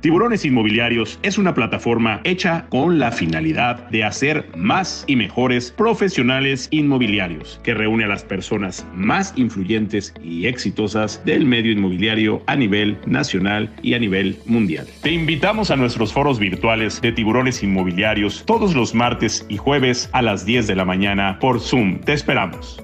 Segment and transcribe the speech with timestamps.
[0.00, 6.68] Tiburones Inmobiliarios es una plataforma hecha con la finalidad de hacer más y mejores profesionales
[6.70, 12.98] inmobiliarios, que reúne a las personas más influyentes y exitosas del medio inmobiliario a nivel
[13.04, 14.86] nacional y a nivel mundial.
[15.02, 20.22] Te invitamos a nuestros foros virtuales de Tiburones Inmobiliarios todos los martes y jueves a
[20.22, 22.00] las 10 de la mañana por Zoom.
[22.00, 22.82] Te esperamos.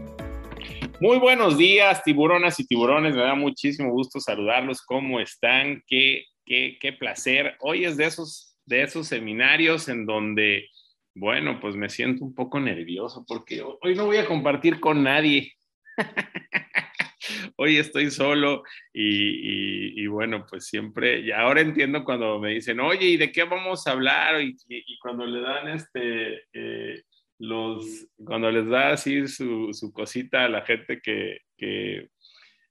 [1.00, 3.14] Muy buenos días, tiburonas y tiburones.
[3.14, 4.82] Me da muchísimo gusto saludarlos.
[4.82, 5.82] ¿Cómo están?
[5.86, 7.56] Qué qué, placer.
[7.60, 10.68] Hoy es de esos, de esos seminarios en donde,
[11.14, 15.52] bueno, pues me siento un poco nervioso porque hoy no voy a compartir con nadie.
[17.56, 23.16] hoy estoy solo y, bueno, pues siempre, y ahora entiendo cuando me dicen, oye, ¿y
[23.16, 24.40] de qué vamos a hablar?
[24.40, 24.56] Y,
[25.00, 27.02] cuando le dan este, eh,
[27.38, 32.08] los, cuando les da así su, cosita a la gente que, que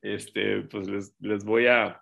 [0.02, 2.00] este, pues les, les voy a,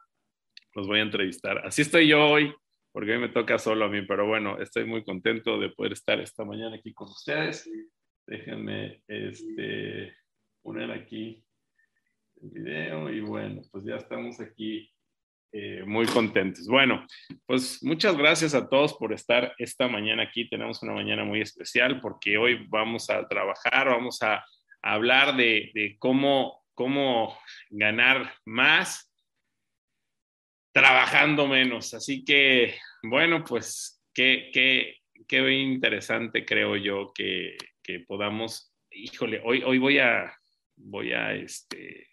[0.73, 1.65] los voy a entrevistar.
[1.65, 2.53] Así estoy yo hoy,
[2.91, 6.19] porque hoy me toca solo a mí, pero bueno, estoy muy contento de poder estar
[6.19, 7.69] esta mañana aquí con ustedes.
[8.25, 10.15] Déjenme este,
[10.61, 11.43] poner aquí
[12.41, 14.89] el video y bueno, pues ya estamos aquí
[15.51, 16.67] eh, muy contentos.
[16.67, 17.05] Bueno,
[17.45, 20.49] pues muchas gracias a todos por estar esta mañana aquí.
[20.49, 24.43] Tenemos una mañana muy especial porque hoy vamos a trabajar, vamos a,
[24.85, 27.37] hablar de, de cómo, cómo
[27.69, 29.12] ganar más
[30.73, 31.93] trabajando menos.
[31.93, 39.63] Así que, bueno, pues qué, qué, qué interesante creo yo que, que, podamos, híjole, hoy,
[39.63, 40.35] hoy voy a,
[40.75, 42.09] voy a, este,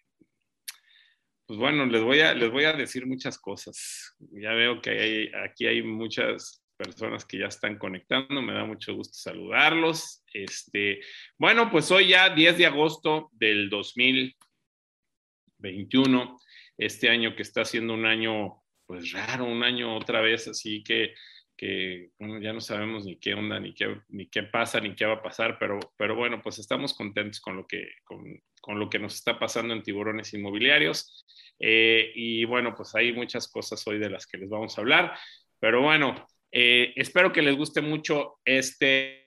[1.46, 4.14] pues bueno, les voy a, les voy a decir muchas cosas.
[4.18, 8.94] Ya veo que hay, aquí hay muchas personas que ya están conectando, me da mucho
[8.94, 10.22] gusto saludarlos.
[10.32, 11.00] Este,
[11.38, 16.38] bueno, pues hoy ya 10 de agosto del 2021
[16.80, 21.14] este año que está siendo un año pues raro, un año otra vez, así que,
[21.56, 25.14] que ya no sabemos ni qué onda, ni qué, ni qué pasa, ni qué va
[25.14, 28.98] a pasar, pero, pero bueno, pues estamos contentos con lo que, con, con lo que
[28.98, 31.24] nos está pasando en tiburones inmobiliarios.
[31.60, 35.16] Eh, y bueno, pues hay muchas cosas hoy de las que les vamos a hablar,
[35.60, 39.26] pero bueno, eh, espero que les guste mucho este,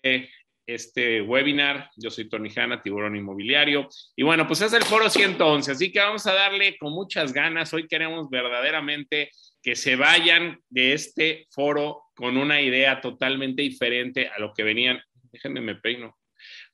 [0.66, 1.90] este webinar.
[1.98, 3.88] Yo soy Tony Hanna, tiburón inmobiliario.
[4.16, 7.74] Y bueno, pues es el foro 111, así que vamos a darle con muchas ganas.
[7.74, 9.32] Hoy queremos verdaderamente
[9.62, 15.02] que se vayan de este foro con una idea totalmente diferente a lo que venían,
[15.32, 16.18] déjenme me peino,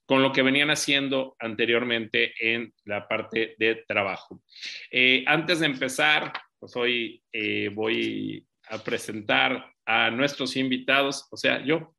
[0.06, 4.41] con lo que venían haciendo anteriormente en la parte de trabajo.
[4.89, 11.63] Eh, antes de empezar, pues hoy eh, voy a presentar a nuestros invitados, o sea,
[11.63, 11.94] yo,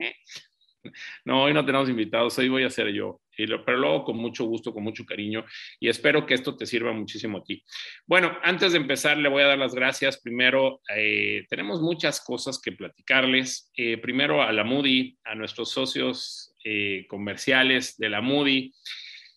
[1.25, 3.21] no, hoy no tenemos invitados, hoy voy a ser yo,
[3.65, 5.45] pero luego con mucho gusto, con mucho cariño
[5.79, 7.65] y espero que esto te sirva muchísimo a ti.
[8.07, 10.21] Bueno, antes de empezar, le voy a dar las gracias.
[10.21, 13.71] Primero, eh, tenemos muchas cosas que platicarles.
[13.77, 18.73] Eh, primero a la Moody, a nuestros socios eh, comerciales de la Moody.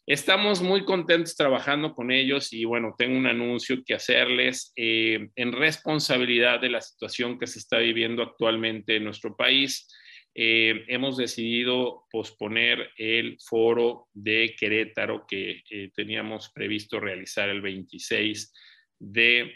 [0.05, 6.59] Estamos muy contentos trabajando con ellos y bueno, tengo un anuncio que hacerles en responsabilidad
[6.59, 9.87] de la situación que se está viviendo actualmente en nuestro país.
[10.35, 18.51] Eh, hemos decidido posponer el foro de Querétaro que eh, teníamos previsto realizar el 26
[18.97, 19.53] de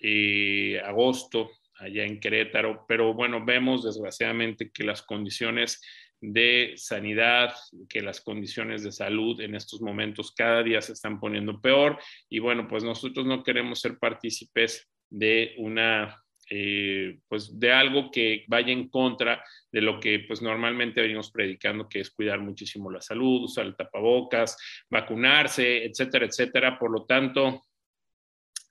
[0.00, 5.82] eh, agosto allá en Querétaro, pero bueno, vemos desgraciadamente que las condiciones
[6.20, 7.52] de sanidad,
[7.88, 11.98] que las condiciones de salud en estos momentos cada día se están poniendo peor
[12.30, 18.44] y bueno, pues nosotros no queremos ser partícipes de una eh, pues de algo que
[18.48, 23.00] vaya en contra de lo que pues normalmente venimos predicando, que es cuidar muchísimo la
[23.00, 24.56] salud, usar el tapabocas,
[24.90, 26.78] vacunarse, etcétera, etcétera.
[26.78, 27.62] Por lo tanto,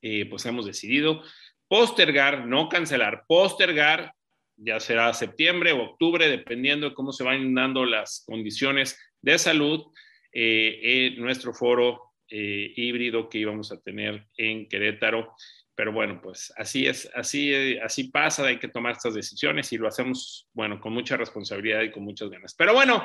[0.02, 1.24] eh, pues hemos decidido
[1.68, 4.14] postergar, no cancelar, postergar,
[4.56, 9.86] ya será septiembre o octubre, dependiendo de cómo se vayan dando las condiciones de salud,
[10.32, 15.36] eh, en nuestro foro híbrido que íbamos a tener en Querétaro
[15.76, 19.88] pero bueno, pues así es, así, así pasa, hay que tomar estas decisiones y lo
[19.88, 22.54] hacemos, bueno, con mucha responsabilidad y con muchas ganas.
[22.56, 23.04] Pero bueno,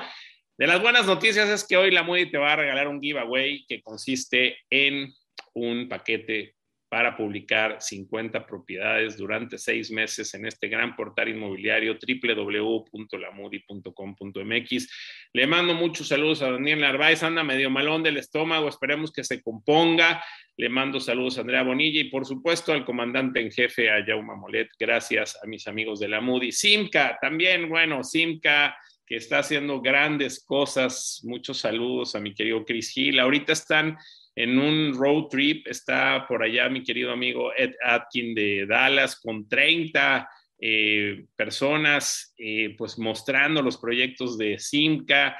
[0.59, 3.65] de las buenas noticias es que hoy la Moody te va a regalar un giveaway
[3.67, 5.15] que consiste en
[5.55, 6.57] un paquete
[6.89, 14.89] para publicar 50 propiedades durante seis meses en este gran portal inmobiliario www.lamudi.com.mx.
[15.35, 19.43] Le mando muchos saludos a Daniel Narváez, anda medio malón del estómago, esperemos que se
[19.43, 20.25] componga.
[20.57, 24.35] Le mando saludos a Andrea Bonilla y por supuesto al comandante en jefe, a Jauma
[24.35, 24.69] Molet.
[24.79, 26.53] Gracias a mis amigos de la Moody.
[26.53, 28.75] Simca, también, bueno, Simca
[29.09, 31.23] que está haciendo grandes cosas.
[31.25, 33.21] Muchos saludos a mi querido Chris Hill.
[33.21, 33.97] Ahorita están
[34.39, 35.67] en un road trip.
[35.67, 40.29] Está por allá mi querido amigo Ed Atkin de Dallas con 30
[40.61, 42.35] eh, personas
[42.77, 45.37] pues mostrando los proyectos de Simca,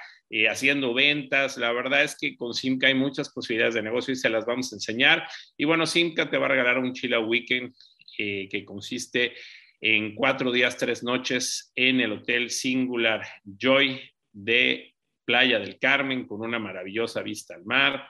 [0.51, 1.57] haciendo ventas.
[1.57, 4.73] La verdad es que con Simca hay muchas posibilidades de negocio y se las vamos
[4.73, 5.29] a enseñar.
[5.57, 7.73] Y bueno, Simca te va a regalar un Chila Weekend
[8.17, 9.35] que consiste
[9.81, 14.01] en cuatro días, tres noches en el Hotel Singular Joy
[14.33, 18.09] de Playa del Carmen con una maravillosa vista al mar.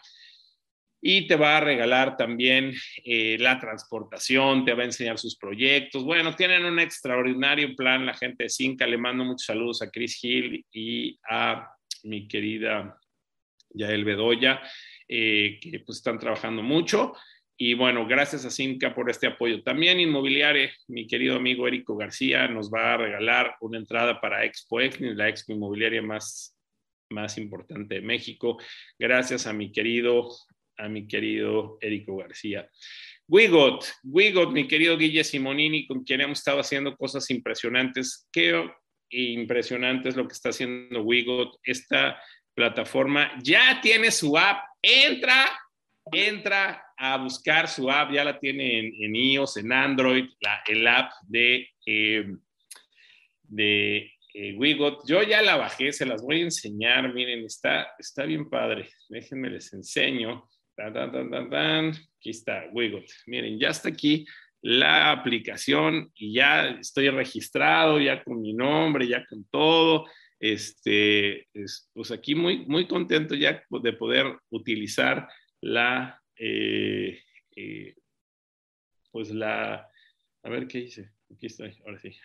[1.00, 2.72] Y te va a regalar también
[3.04, 6.04] eh, la transportación, te va a enseñar sus proyectos.
[6.04, 8.86] Bueno, tienen un extraordinario plan la gente de Cinca.
[8.86, 11.70] Le mando muchos saludos a Chris Hill y a
[12.02, 12.98] mi querida
[13.70, 14.60] Yael Bedoya,
[15.06, 17.14] eh, que pues están trabajando mucho.
[17.60, 19.64] Y bueno, gracias a Simca por este apoyo.
[19.64, 24.80] También Inmobiliare, mi querido amigo Érico García nos va a regalar una entrada para Expo
[24.80, 26.56] Exnis, la expo inmobiliaria más,
[27.10, 28.58] más importante de México.
[28.96, 30.28] Gracias a mi querido,
[30.78, 32.68] a mi querido Érico García.
[33.26, 38.26] Wigot, Wigot, mi querido Guille Simonini, con quien hemos estado haciendo cosas impresionantes.
[38.32, 38.70] Qué
[39.10, 41.58] impresionante es lo que está haciendo Wigot.
[41.62, 42.18] Esta
[42.54, 44.64] plataforma ya tiene su app.
[44.80, 45.46] Entra,
[46.10, 51.12] entra a buscar su app, ya la tiene en, iOS, en Android, la, el app
[51.26, 52.34] de, eh,
[53.42, 55.06] de eh, Wigot.
[55.06, 58.88] Yo ya la bajé, se las voy a enseñar, miren, está, está bien padre.
[59.08, 60.48] Déjenme les enseño.
[60.80, 63.06] Aquí está, Wigot.
[63.26, 64.26] Miren, ya está aquí
[64.60, 70.06] la aplicación y ya estoy registrado, ya con mi nombre, ya con todo.
[70.40, 71.48] Este,
[71.92, 75.28] pues aquí muy, muy contento ya de poder utilizar
[75.60, 77.20] la eh,
[77.56, 77.94] eh,
[79.10, 79.88] pues la,
[80.44, 82.16] a ver qué hice, aquí estoy, ahora sí.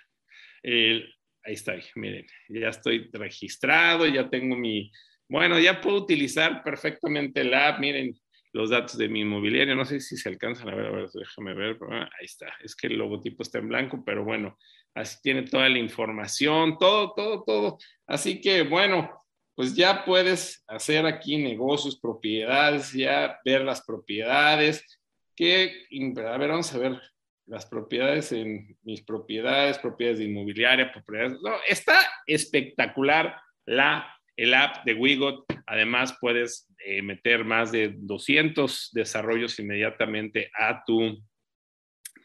[0.64, 4.92] ahí está, miren, ya estoy registrado, ya tengo mi,
[5.28, 8.14] bueno, ya puedo utilizar perfectamente la app, miren
[8.54, 11.54] los datos de mi inmobiliario, no sé si se alcanzan a ver, a ver, déjame
[11.54, 14.58] ver, ah, ahí está, es que el logotipo está en blanco, pero bueno,
[14.94, 17.78] así tiene toda la información, todo, todo, todo,
[18.08, 19.24] así que bueno,
[19.56, 25.00] pues ya puedes hacer aquí negocios, propiedades, ya ver las propiedades.
[25.36, 25.86] Que,
[26.18, 27.02] a ver, vamos a ver
[27.46, 31.34] las propiedades en mis propiedades, propiedades de inmobiliaria, propiedades.
[31.44, 35.46] No, está espectacular la, el app de Wigot.
[35.66, 41.24] Además, puedes eh, meter más de 200 desarrollos inmediatamente a tu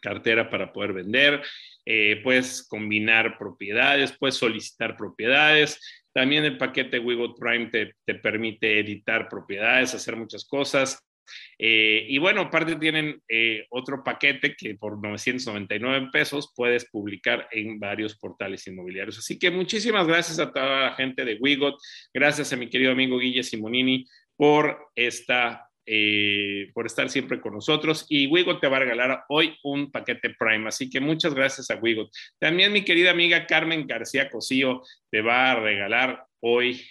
[0.01, 1.41] cartera para poder vender.
[1.85, 5.79] Eh, puedes combinar propiedades, puedes solicitar propiedades.
[6.13, 11.05] También el paquete Wigo Prime te, permite editar propiedades, hacer muchas cosas.
[11.57, 17.79] Eh, y bueno, aparte tienen eh, otro paquete que por 999 pesos puedes publicar en
[17.79, 19.17] varios portales inmobiliarios.
[19.17, 21.75] Así que muchísimas gracias a toda la gente de Wigot,
[22.13, 24.05] gracias a mi querido amigo Guille Simonini
[24.35, 28.05] por esta eh, por estar siempre con nosotros.
[28.09, 30.67] Y Wigot te va a regalar hoy un paquete Prime.
[30.67, 32.11] Así que muchas gracias a Wigot.
[32.37, 36.87] También mi querida amiga Carmen García Cosío te va a regalar hoy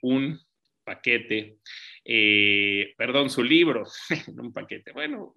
[0.00, 0.40] un
[0.84, 1.58] paquete,
[2.12, 3.84] eh, perdón, su libro,
[4.36, 4.90] un paquete.
[4.90, 5.32] Bueno,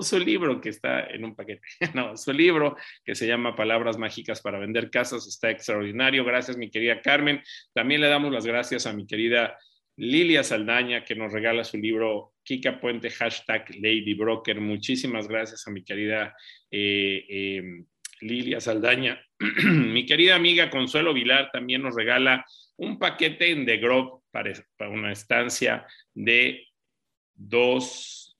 [0.00, 1.60] su libro que está en un paquete.
[1.94, 2.74] No, su libro
[3.04, 6.24] que se llama Palabras Mágicas para Vender Casas está extraordinario.
[6.24, 7.42] Gracias, mi querida Carmen.
[7.74, 9.58] También le damos las gracias a mi querida
[9.98, 14.58] Lilia Saldaña, que nos regala su libro Kika Puente, hashtag Lady Broker.
[14.58, 16.34] Muchísimas gracias a mi querida
[16.70, 17.84] eh, em,
[18.22, 19.22] Lilia Saldaña.
[19.64, 22.46] mi querida amiga Consuelo Vilar también nos regala
[22.78, 24.22] un paquete en The Grove
[24.76, 26.66] para, una estancia de
[27.34, 28.36] dos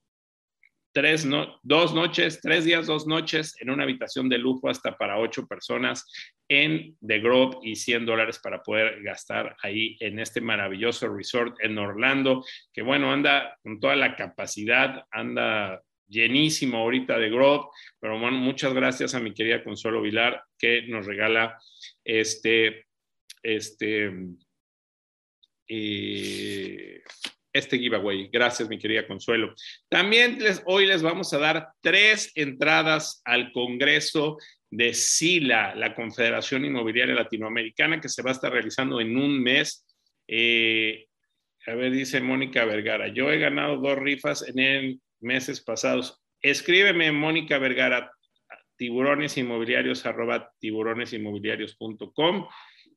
[0.92, 1.28] tres
[1.62, 6.10] dos noches, tres días, dos noches en una habitación de lujo hasta para ocho personas
[6.48, 11.76] en The Grove y 100 dólares para poder gastar ahí en este maravilloso resort en
[11.76, 17.66] Orlando, que bueno, anda con toda la capacidad, anda llenísimo ahorita de Grove,
[18.00, 21.58] pero bueno, muchas gracias a mi querida Consuelo Vilar que nos regala
[22.04, 22.86] este,
[23.42, 24.10] este,
[25.68, 27.02] eh,
[27.52, 28.28] este giveaway.
[28.32, 29.54] Gracias, mi querida Consuelo.
[29.88, 34.37] También les, hoy les vamos a dar tres entradas al Congreso
[34.70, 39.87] de SILA, la Confederación Inmobiliaria Latinoamericana, que se va a estar realizando en un mes.
[40.28, 41.06] Eh,
[41.66, 46.23] a ver, dice Mónica Vergara, yo he ganado dos rifas en meses pasados.
[46.42, 48.11] Escríbeme, Mónica Vergara,
[48.76, 52.46] tiburonesinmobiliarios arroba tiburonesinmobiliarios.com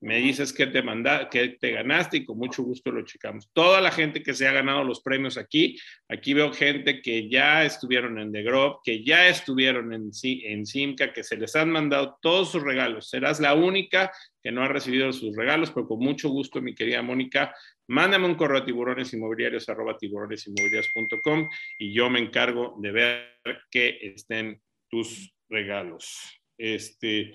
[0.01, 3.49] me dices qué te manda, qué te ganaste y con mucho gusto lo checamos.
[3.53, 5.77] Toda la gente que se ha ganado los premios aquí,
[6.07, 11.11] aquí veo gente que ya estuvieron en The Grove, que ya estuvieron en, en Simca,
[11.11, 13.09] que se les han mandado todos sus regalos.
[13.09, 17.01] Serás la única que no ha recibido sus regalos, pero con mucho gusto, mi querida
[17.01, 17.53] Mónica,
[17.87, 23.39] mándame un correo a tiburonesinmobiliarios arroba tiburonesinmobiliarios.com y yo me encargo de ver
[23.69, 26.17] que estén tus regalos.
[26.57, 27.33] Este,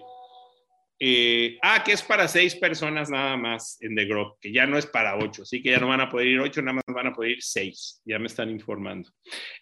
[1.06, 4.78] Eh, ah, que es para seis personas nada más en The Grove, que ya no
[4.78, 7.08] es para ocho, así que ya no van a poder ir ocho, nada más van
[7.08, 9.10] a poder ir seis, ya me están informando.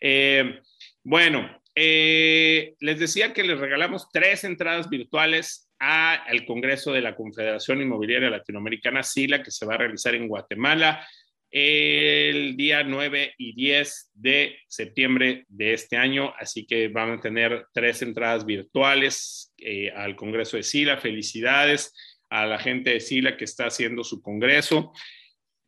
[0.01, 0.61] Eh,
[1.03, 7.83] bueno, eh, les decía que les regalamos tres entradas virtuales al Congreso de la Confederación
[7.83, 11.05] Inmobiliaria Latinoamericana, SILA, que se va a realizar en Guatemala
[11.54, 17.66] el día 9 y 10 de septiembre de este año, así que van a tener
[17.75, 20.97] tres entradas virtuales eh, al Congreso de SILA.
[20.97, 21.94] Felicidades
[22.30, 24.92] a la gente de SILA que está haciendo su Congreso.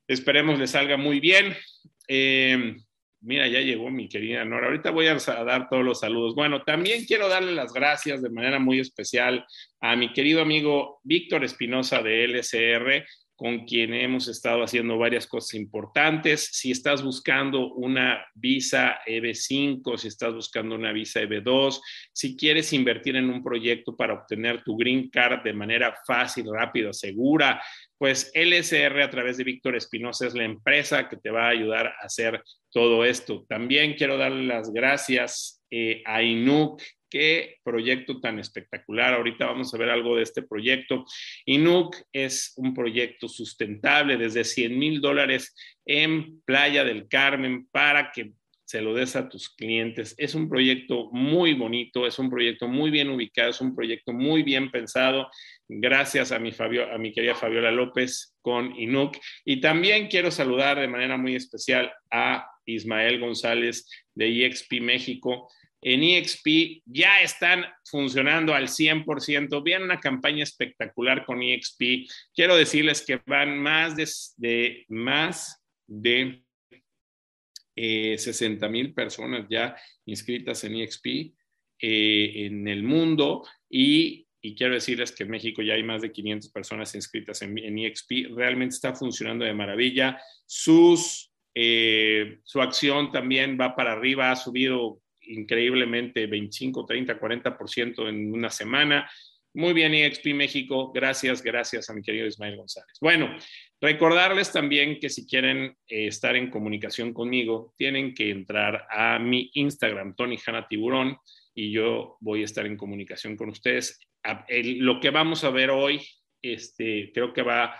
[0.09, 1.55] Esperemos le salga muy bien.
[2.09, 2.77] Eh,
[3.21, 4.69] mira, ya llegó mi querida Nora.
[4.69, 6.35] Ahorita voy a dar todos los saludos.
[6.35, 9.45] Bueno, también quiero darle las gracias de manera muy especial
[9.81, 13.05] a mi querido amigo Víctor Espinosa de LCR
[13.37, 16.51] con quien hemos estado haciendo varias cosas importantes.
[16.53, 21.81] Si estás buscando una visa EB5, si estás buscando una visa EB2,
[22.13, 26.93] si quieres invertir en un proyecto para obtener tu green card de manera fácil, rápida,
[26.93, 27.61] segura,
[27.99, 31.89] pues LSR a través de Víctor Espinosa es la empresa que te va a ayudar
[31.89, 33.45] a hacer todo esto.
[33.49, 36.83] También quiero darle las gracias eh, a INUC,
[37.15, 39.15] qué proyecto tan espectacular.
[39.15, 41.05] Ahorita vamos a ver algo de este proyecto.
[41.47, 45.55] INUC es un proyecto sustentable desde 100 mil dólares
[45.87, 48.33] en Playa del Carmen para que
[48.65, 50.17] se lo des a tus clientes.
[50.19, 54.43] Es un proyecto muy bonito, es un proyecto muy bien ubicado, es un proyecto muy
[54.43, 55.29] bien pensado.
[55.69, 59.19] Gracias a mi, Fabio, a mi querida Fabiola López con INUC.
[59.45, 65.49] Y también quiero saludar de manera muy especial a Ismael González de EXP México
[65.87, 69.63] en EXP ya están funcionando al 100%.
[69.63, 72.09] Viene una campaña espectacular con EXP.
[72.35, 73.95] Quiero decirles que van más
[74.39, 76.43] de, más de
[77.77, 79.77] 60 eh, mil personas ya
[80.07, 81.07] inscritas en EXP
[81.79, 84.27] eh, en el mundo y,
[84.57, 88.35] quiero decirles que en México ya hay más de 500 personas inscritas en, EXP.
[88.35, 90.19] Realmente está funcionando de maravilla.
[91.57, 98.51] Eh, su acción también va para arriba, ha subido increíblemente 25, 30, 40% en una
[98.51, 99.11] semana.
[99.55, 100.91] Muy bien, EXP México.
[100.93, 102.99] Gracias, gracias a mi querido Ismael González.
[103.01, 103.37] Bueno,
[103.81, 109.51] recordarles también que si quieren eh, estar en comunicación conmigo, tienen que entrar a mi
[109.55, 111.17] Instagram, Tony Hanna Tiburón,
[111.55, 114.01] y yo voy a estar en comunicación con ustedes.
[114.49, 116.01] lo que vamos a ver hoy,
[116.43, 117.75] este, creo que va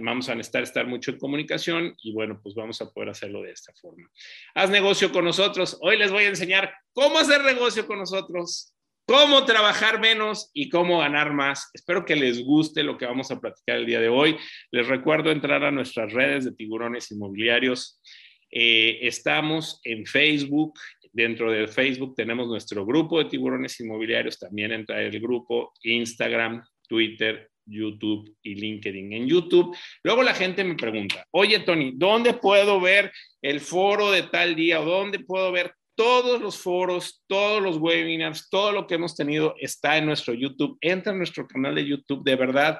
[0.00, 3.52] vamos a necesitar estar mucho en comunicación y bueno, pues vamos a poder hacerlo de
[3.52, 4.08] esta forma.
[4.54, 5.78] Haz negocio con nosotros.
[5.80, 8.74] Hoy les voy a enseñar cómo hacer negocio con nosotros,
[9.06, 11.70] cómo trabajar menos y cómo ganar más.
[11.72, 14.36] Espero que les guste lo que vamos a platicar el día de hoy.
[14.70, 18.00] Les recuerdo entrar a nuestras redes de tiburones inmobiliarios.
[18.50, 20.78] Eh, estamos en Facebook.
[21.12, 24.38] Dentro de Facebook tenemos nuestro grupo de tiburones inmobiliarios.
[24.38, 29.12] También entra el grupo Instagram, Twitter YouTube y LinkedIn.
[29.12, 34.24] En YouTube, luego la gente me pregunta, oye Tony, ¿dónde puedo ver el foro de
[34.24, 38.94] tal día o dónde puedo ver todos los foros, todos los webinars, todo lo que
[38.94, 40.78] hemos tenido está en nuestro YouTube.
[40.80, 42.78] Entra en nuestro canal de YouTube, de verdad,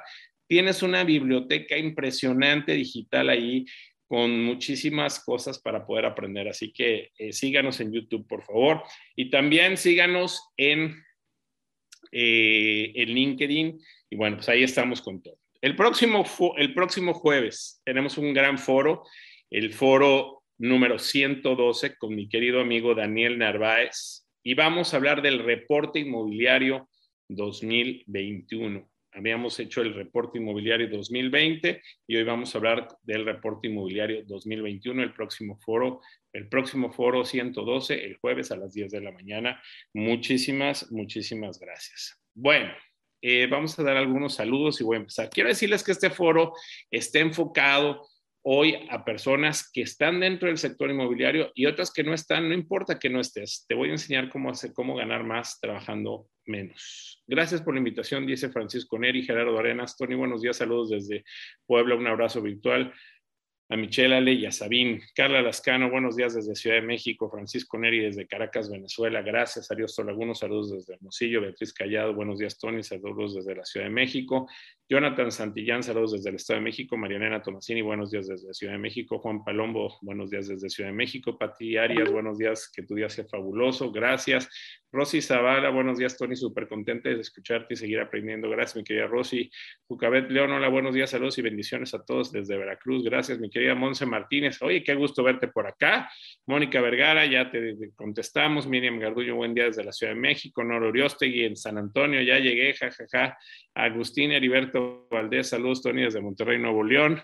[0.48, 3.66] tienes una biblioteca impresionante digital ahí
[4.06, 6.48] con muchísimas cosas para poder aprender.
[6.48, 8.82] Así que eh, síganos en YouTube, por favor.
[9.14, 11.04] Y también síganos en,
[12.10, 13.78] eh, en LinkedIn
[14.10, 15.38] y bueno, pues ahí estamos con todo.
[15.60, 16.24] El próximo,
[16.56, 19.04] el próximo jueves tenemos un gran foro,
[19.50, 25.40] el foro número 112 con mi querido amigo Daniel Narváez y vamos a hablar del
[25.40, 26.88] reporte inmobiliario
[27.28, 28.88] 2021.
[29.12, 35.02] Habíamos hecho el reporte inmobiliario 2020 y hoy vamos a hablar del reporte inmobiliario 2021,
[35.02, 36.00] el próximo foro,
[36.32, 39.60] el próximo foro 112, el jueves a las 10 de la mañana.
[39.92, 42.20] Muchísimas, muchísimas gracias.
[42.34, 42.70] Bueno,
[43.20, 45.30] eh, vamos a dar algunos saludos y voy a empezar.
[45.30, 46.52] Quiero decirles que este foro
[46.90, 48.06] está enfocado
[48.42, 52.54] hoy a personas que están dentro del sector inmobiliario y otras que no están, no
[52.54, 53.66] importa que no estés.
[53.68, 57.22] Te voy a enseñar cómo hacer, cómo ganar más trabajando menos.
[57.26, 59.96] Gracias por la invitación, dice Francisco Neri, Gerardo Arenas.
[59.96, 61.24] Tony, buenos días, saludos desde
[61.66, 62.94] Puebla, un abrazo virtual
[63.70, 65.02] a Michelle Ale y a Sabín.
[65.14, 67.30] Carla Lascano, buenos días desde Ciudad de México.
[67.30, 69.20] Francisco Neri desde Caracas, Venezuela.
[69.20, 69.70] Gracias.
[69.70, 71.42] Arios Tolaguno, saludos desde Hermosillo.
[71.42, 72.82] Beatriz Callado, buenos días, Tony.
[72.82, 74.48] Saludos desde la Ciudad de México.
[74.88, 76.96] Jonathan Santillán, saludos desde el Estado de México.
[76.96, 79.18] Marianela Tomasini, buenos días desde Ciudad de México.
[79.18, 81.36] Juan Palombo, buenos días desde Ciudad de México.
[81.36, 83.92] Pati Arias, buenos días, que tu día sea fabuloso.
[83.92, 84.48] Gracias.
[84.90, 88.48] Rosy Zavala, buenos días, Tony, súper contente de escucharte y seguir aprendiendo.
[88.48, 89.50] Gracias, mi querida Rosy.
[89.86, 93.04] Jucabet León, hola, buenos días, saludos y bendiciones a todos desde Veracruz.
[93.04, 94.62] Gracias, mi querida Monse Martínez.
[94.62, 96.10] Oye, qué gusto verte por acá.
[96.46, 98.66] Mónica Vergara, ya te contestamos.
[98.66, 100.64] Miriam Garduño, buen día desde la Ciudad de México.
[100.64, 103.36] Noro Uriostegui en San Antonio, ya llegué, jajaja.
[103.74, 107.20] Agustín Heriberto Valdés, saludos, Tony, desde Monterrey, Nuevo León.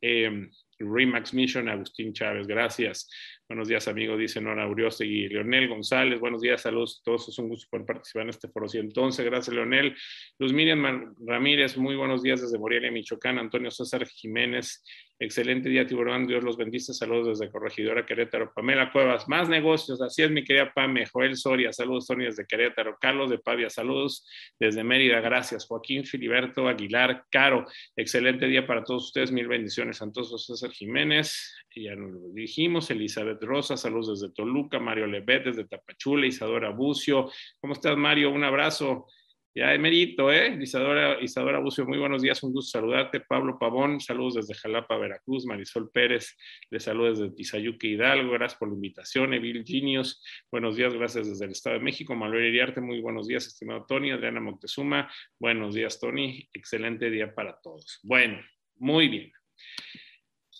[0.00, 3.08] Eh, Remax Mission, Agustín Chávez, gracias.
[3.52, 5.28] Buenos días, amigo, dice Nora Uriostegui.
[5.28, 7.28] Leonel González, buenos días, saludos a todos.
[7.28, 8.66] Es un gusto poder participar en este foro.
[8.72, 9.94] Y entonces, gracias, Leonel.
[10.38, 13.38] Luz Miriam Ramírez, muy buenos días desde Morelia, Michoacán.
[13.38, 14.82] Antonio César Jiménez,
[15.18, 16.26] excelente día, Tiburón.
[16.26, 16.94] Dios los bendice.
[16.94, 18.54] Saludos desde Corregidora Querétaro.
[18.54, 20.00] Pamela Cuevas, más negocios.
[20.00, 21.04] Así es, mi querida Pame.
[21.04, 22.96] Joel Soria, saludos, Tony, desde Querétaro.
[22.98, 24.26] Carlos de Pavia, saludos
[24.58, 25.66] desde Mérida, gracias.
[25.66, 27.66] Joaquín Filiberto Aguilar, Caro,
[27.96, 29.30] excelente día para todos ustedes.
[29.30, 29.98] Mil bendiciones.
[29.98, 35.66] Santos César Jiménez, ya nos lo dijimos, Elizabeth Rosa, saludos desde Toluca, Mario Lebet desde
[35.66, 37.30] Tapachula, Isadora Bucio,
[37.60, 38.30] ¿cómo estás Mario?
[38.30, 39.06] Un abrazo,
[39.54, 40.56] ya emerito, ¿eh?
[40.60, 45.44] Isadora, Isadora Bucio, muy buenos días, un gusto saludarte, Pablo Pavón, saludos desde Jalapa, Veracruz,
[45.44, 46.36] Marisol Pérez,
[46.70, 51.44] le saludos desde Tizayuca, Hidalgo, gracias por la invitación, Evil Genius, buenos días, gracias desde
[51.44, 56.00] el Estado de México, Manuel Iriarte, muy buenos días, estimado Tony, Adriana Moctezuma, buenos días
[56.00, 58.00] Tony, excelente día para todos.
[58.02, 58.40] Bueno,
[58.76, 59.32] muy bien.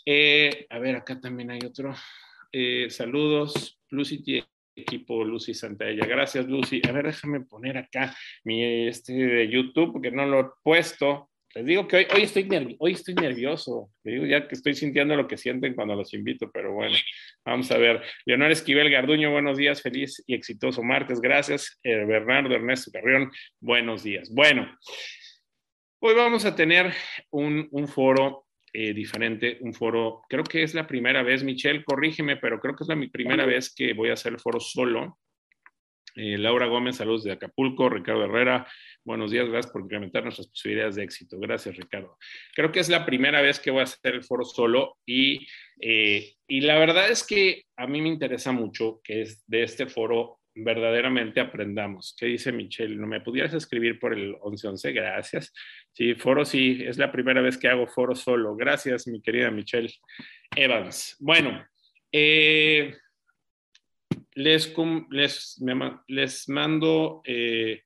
[0.04, 1.94] Eh, a ver, acá también hay otro.
[2.52, 4.44] Eh, saludos, Lucy
[4.76, 6.06] equipo Lucy Santalla.
[6.06, 6.80] Gracias, Lucy.
[6.88, 11.30] A ver, déjame poner acá mi este de YouTube, porque no lo he puesto.
[11.54, 13.90] Les digo que hoy, estoy, hoy estoy nervioso.
[14.04, 16.96] Les digo ya que estoy sintiendo lo que sienten cuando los invito, pero bueno,
[17.44, 18.02] vamos a ver.
[18.24, 21.20] Leonor Esquivel Garduño, buenos días, feliz y exitoso martes.
[21.20, 21.78] Gracias.
[21.82, 23.30] Eh, Bernardo Ernesto Carrión,
[23.60, 24.30] buenos días.
[24.34, 24.78] Bueno,
[26.00, 26.92] hoy vamos a tener
[27.30, 32.36] un, un foro eh, diferente, un foro, creo que es la primera vez, Michelle, corrígeme,
[32.36, 35.18] pero creo que es la mi primera vez que voy a hacer el foro solo.
[36.14, 38.66] Eh, Laura Gómez, saludos de Acapulco, Ricardo Herrera,
[39.04, 41.38] buenos días, gracias por incrementar nuestras posibilidades de éxito.
[41.38, 42.18] Gracias, Ricardo.
[42.54, 45.46] Creo que es la primera vez que voy a hacer el foro solo y,
[45.80, 49.86] eh, y la verdad es que a mí me interesa mucho que es de este
[49.86, 52.14] foro verdaderamente aprendamos.
[52.18, 52.96] ¿Qué dice Michelle?
[52.96, 54.92] ¿No me pudieras escribir por el 1111?
[54.92, 55.52] Gracias.
[55.92, 58.54] Sí, foro sí, es la primera vez que hago foro solo.
[58.56, 59.92] Gracias, mi querida Michelle
[60.56, 61.16] Evans.
[61.20, 61.64] Bueno,
[62.10, 62.94] eh,
[64.34, 64.74] les,
[65.10, 65.62] les,
[66.08, 67.82] les, mando eh,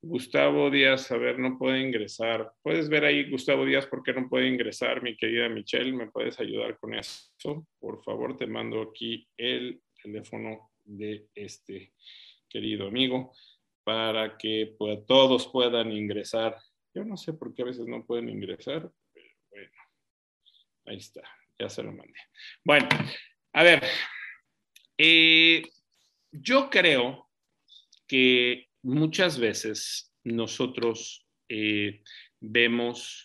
[0.00, 2.52] Gustavo Díaz, a ver, no puede ingresar.
[2.62, 5.92] Puedes ver ahí, Gustavo Díaz, por qué no puede ingresar, mi querida Michelle.
[5.92, 7.66] ¿Me puedes ayudar con eso?
[7.78, 11.92] Por favor, te mando aquí el teléfono de este
[12.48, 13.32] querido amigo
[13.82, 16.56] para que todos puedan ingresar.
[16.94, 19.72] Yo no sé por qué a veces no pueden ingresar, pero bueno,
[20.86, 21.22] ahí está,
[21.58, 22.18] ya se lo mandé.
[22.64, 22.88] Bueno,
[23.52, 23.82] a ver,
[24.96, 25.62] eh,
[26.30, 27.28] yo creo
[28.06, 32.02] que muchas veces nosotros eh,
[32.40, 33.24] vemos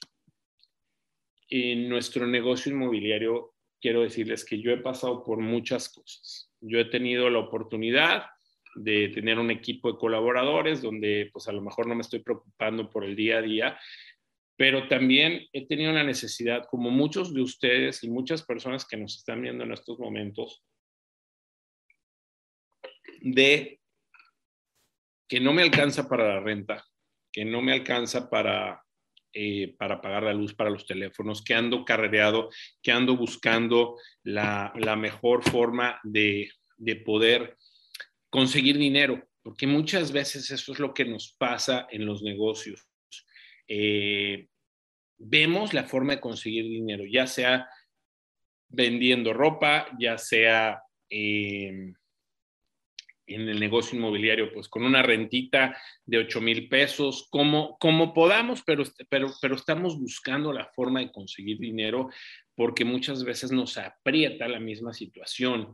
[1.47, 6.85] en nuestro negocio inmobiliario, quiero decirles que yo he pasado por muchas cosas yo he
[6.85, 8.25] tenido la oportunidad
[8.75, 12.89] de tener un equipo de colaboradores donde pues a lo mejor no me estoy preocupando
[12.89, 13.79] por el día a día,
[14.55, 19.15] pero también he tenido la necesidad, como muchos de ustedes y muchas personas que nos
[19.15, 20.63] están viendo en estos momentos,
[23.21, 23.79] de
[25.27, 26.85] que no me alcanza para la renta,
[27.31, 28.83] que no me alcanza para
[29.33, 32.49] eh, para pagar la luz para los teléfonos, que ando carrereado,
[32.81, 36.49] que ando buscando la, mejor forma de,
[37.05, 37.57] poder
[38.29, 42.87] conseguir dinero, porque muchas veces eso es lo que nos pasa en los negocios.
[43.67, 44.47] Eh,
[45.17, 47.69] vemos la forma de conseguir dinero, ya sea
[48.67, 51.93] vendiendo ropa, ya sea eh,
[53.35, 58.63] en el negocio inmobiliario, pues con una rentita de 8 mil pesos, como, como podamos,
[58.63, 62.09] pero, pero, pero estamos buscando la forma de conseguir dinero
[62.55, 65.73] porque muchas veces nos aprieta la misma situación,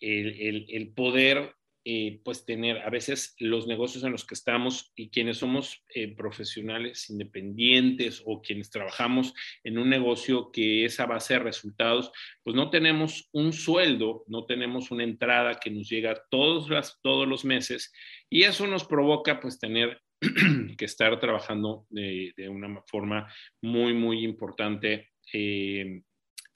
[0.00, 1.54] el, el, el poder
[1.88, 6.16] eh, pues tener a veces los negocios en los que estamos y quienes somos eh,
[6.16, 12.10] profesionales independientes o quienes trabajamos en un negocio que es a base de resultados,
[12.42, 17.28] pues no tenemos un sueldo, no tenemos una entrada que nos llega todos, las, todos
[17.28, 17.92] los meses
[18.28, 20.02] y eso nos provoca pues tener
[20.76, 25.10] que estar trabajando de, una forma muy, muy importante.
[25.32, 26.02] Eh,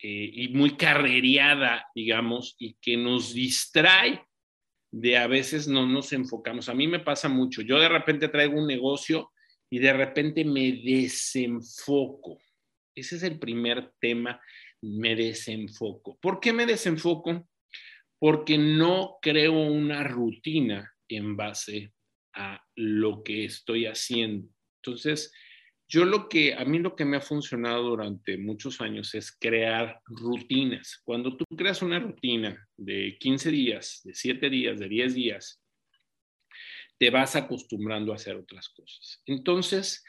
[0.03, 4.25] y muy carrereada, digamos, y que nos distrae
[4.91, 6.69] de a veces no nos enfocamos.
[6.69, 7.63] A mí me pasa mucho.
[7.63, 9.33] Yo de repente traigo un negocio
[9.71, 12.39] y de repente me desenfoco.
[12.95, 14.41] Ese es el primer tema,
[14.83, 16.19] me desenfoco.
[16.21, 17.49] ¿Por qué me desenfoco?
[18.19, 21.93] Porque no creo una rutina en base
[22.35, 24.49] a lo que estoy haciendo.
[24.83, 25.33] Entonces,
[25.91, 30.01] yo lo que, a mí lo que me ha funcionado durante muchos años es crear
[30.07, 31.01] rutinas.
[31.03, 35.61] Cuando tú creas una rutina de 15 días, de 7 días, de 10 días,
[36.97, 39.21] te vas acostumbrando a hacer otras cosas.
[39.27, 40.05] Entonces,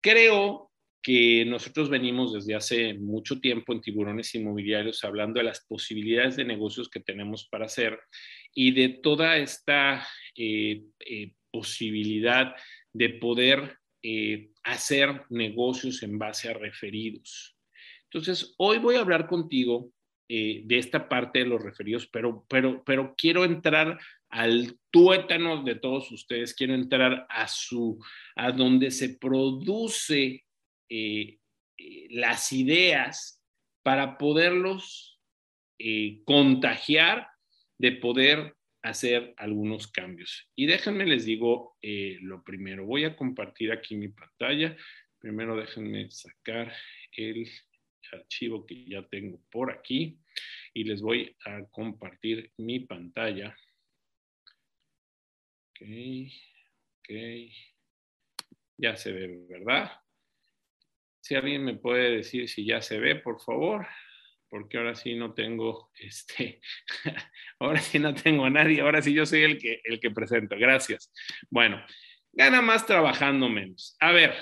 [0.00, 6.34] creo que nosotros venimos desde hace mucho tiempo en tiburones inmobiliarios hablando de las posibilidades
[6.34, 7.96] de negocios que tenemos para hacer
[8.52, 12.56] y de toda esta eh, eh, posibilidad
[12.92, 17.56] de poder eh, hacer negocios en base a referidos.
[18.04, 19.90] Entonces, hoy voy a hablar contigo
[20.28, 23.96] de esta parte de los referidos, pero, pero, pero quiero entrar
[24.28, 28.02] al tuétano de todos ustedes, quiero entrar a su,
[28.34, 30.44] a donde se produce
[30.88, 31.38] eh,
[31.78, 33.42] eh, las ideas
[33.82, 35.20] para poderlos
[35.78, 37.28] eh, contagiar
[37.78, 38.55] de poder
[38.88, 40.50] hacer algunos cambios.
[40.54, 42.84] Y déjenme les digo lo primero.
[42.84, 44.76] Voy a compartir aquí mi pantalla.
[45.18, 46.72] Primero déjenme sacar
[47.12, 47.48] el
[48.12, 50.18] archivo que ya tengo por aquí
[50.72, 53.56] y les voy a compartir mi pantalla.
[55.70, 55.82] Ok,
[57.00, 57.10] ok.
[58.78, 59.90] Ya se ve, ¿verdad?
[61.20, 63.86] Si alguien me puede decir si ya se ve, por favor,
[64.48, 66.60] porque ahora sí no tengo, este,
[67.58, 70.56] ahora sí no tengo a nadie, ahora sí yo soy el que, el que presento.
[70.58, 71.12] Gracias.
[71.50, 71.84] Bueno,
[72.32, 73.96] gana más trabajando menos.
[74.00, 74.34] A ver,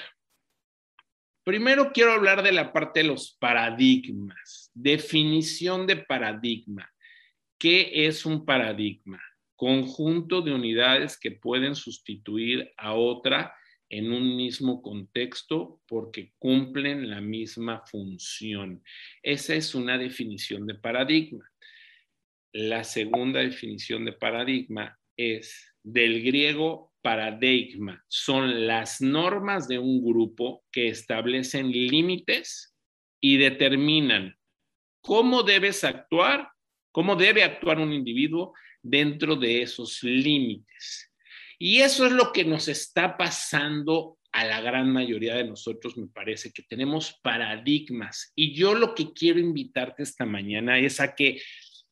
[1.45, 4.71] primero quiero hablar de la parte de los paradigmas.
[4.75, 6.91] Definición de paradigma.
[7.59, 9.23] ¿Qué es un paradigma?
[9.57, 13.55] Conjunto de unidades que pueden sustituir a otra
[13.89, 18.83] en un mismo contexto porque cumplen la misma función.
[19.23, 21.51] Esa es una definición de paradigma.
[22.53, 28.05] La segunda definición de paradigma es del griego paradigma.
[28.09, 32.75] Son las normas de un grupo que establecen límites
[33.21, 34.37] y determinan
[35.01, 36.49] cómo debes actuar,
[36.91, 41.11] cómo debe actuar un individuo dentro de esos límites.
[41.67, 46.09] Y eso es lo que nos está pasando a la gran mayoría de nosotros, me
[46.09, 48.33] parece que tenemos paradigmas.
[48.35, 51.41] Y yo lo que quiero invitarte esta mañana es a que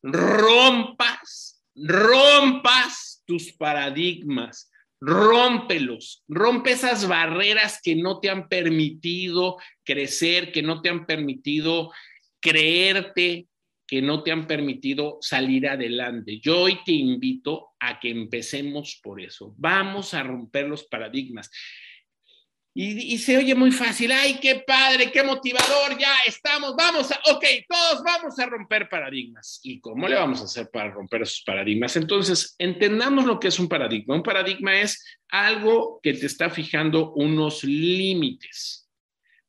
[0.03, 4.69] rompas, rompas tus paradigmas,
[5.01, 11.91] rómpelos, rompe esas barreras que no te han permitido crecer, que no te han permitido
[12.39, 13.47] creerte,
[13.87, 16.39] que no te han permitido salir adelante.
[16.39, 19.53] Yo hoy te invito a que empecemos por eso.
[19.57, 21.49] Vamos a romper los paradigmas.
[22.75, 27.45] Y, se oye muy fácil, ay, qué padre, qué motivador, ya estamos, vamos a, ok,
[27.69, 29.59] todos vamos a romper paradigmas.
[29.61, 31.95] ¿Y cómo le vamos a hacer para romper esos paradigmas?
[31.97, 34.15] Entonces, entendamos lo que es un paradigma.
[34.15, 38.89] Un paradigma es algo que te está fijando unos límites,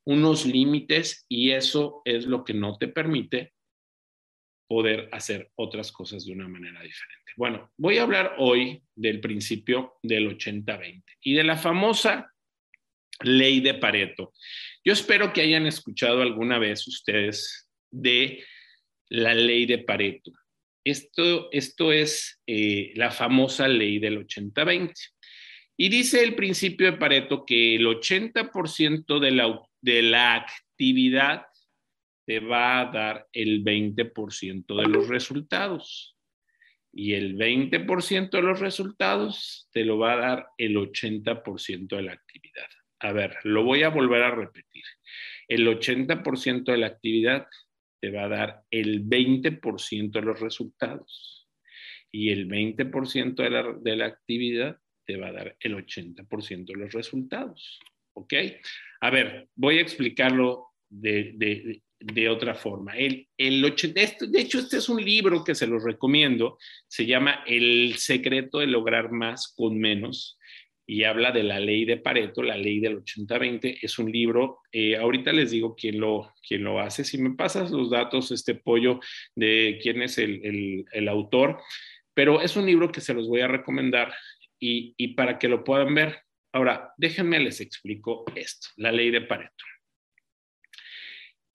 [0.03, 3.54] unos límites, y eso es lo que no te permite
[4.67, 7.31] poder hacer otras cosas de una manera diferente.
[7.37, 12.31] Bueno, voy a hablar hoy del principio del 80-20 y de la famosa
[13.21, 14.33] ley de Pareto.
[14.83, 18.43] Yo espero que hayan escuchado alguna vez ustedes de
[19.09, 20.31] la ley de Pareto.
[20.83, 24.93] Esto, esto es eh, la famosa ley del 80-20.
[25.77, 31.45] Y dice el principio de Pareto que el 80% de la, de la actividad
[32.25, 36.17] te va a dar el 20% de los resultados.
[36.91, 42.13] Y el 20% de los resultados te lo va a dar el 80% de la
[42.13, 42.69] actividad.
[42.99, 44.83] A ver, lo voy a volver a repetir.
[45.47, 47.47] El 80% de la actividad
[47.99, 51.49] te va a dar el 20% de los resultados.
[52.11, 56.75] Y el 20% de la, de la actividad te va a dar el 80% de
[56.75, 57.79] los resultados.
[58.13, 58.33] ¿Ok?
[59.01, 61.81] A ver, voy a explicarlo de, de,
[62.13, 62.95] de otra forma.
[62.95, 67.95] El, el de hecho, este es un libro que se los recomiendo, se llama El
[67.97, 70.37] secreto de lograr más con menos
[70.87, 73.79] y habla de la ley de Pareto, la ley del 80-20.
[73.81, 77.03] Es un libro, eh, ahorita les digo quién lo, quién lo hace.
[77.03, 78.99] Si me pasas los datos, este pollo
[79.35, 81.59] de quién es el, el, autor,
[82.13, 84.13] pero es un libro que se los voy a recomendar
[84.59, 86.19] y, y para que lo puedan ver.
[86.53, 89.65] Ahora, déjenme les explico esto, la ley de Pareto.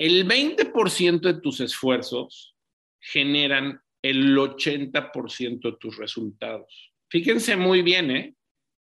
[0.01, 2.57] El 20% de tus esfuerzos
[2.99, 6.95] generan el 80% de tus resultados.
[7.11, 8.35] Fíjense muy bien, ¿eh?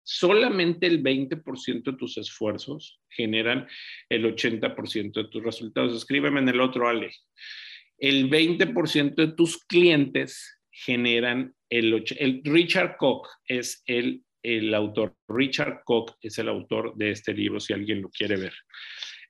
[0.02, 3.68] Solamente el 20% de tus esfuerzos generan
[4.08, 5.94] el 80% de tus resultados.
[5.94, 7.10] Escríbeme en el otro, Ale.
[7.98, 15.14] El 20% de tus clientes generan el, el Richard Koch es el, el autor.
[15.28, 18.54] Richard Koch es el autor de este libro, si alguien lo quiere ver.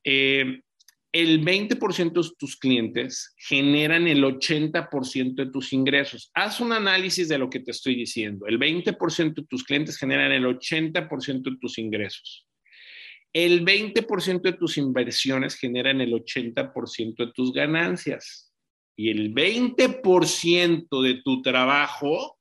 [0.05, 0.61] Eh,
[1.15, 6.33] el 20% de tus clientes generan el 80% de tus ingresos.
[6.35, 8.47] Haz un análisis de lo que te estoy diciendo.
[8.49, 12.49] El 20% de tus clientes generan el 80% de tus ingresos.
[13.33, 18.53] El 20% de tus inversiones generan el 80% de tus ganancias.
[18.97, 22.41] Y el 20% de tu trabajo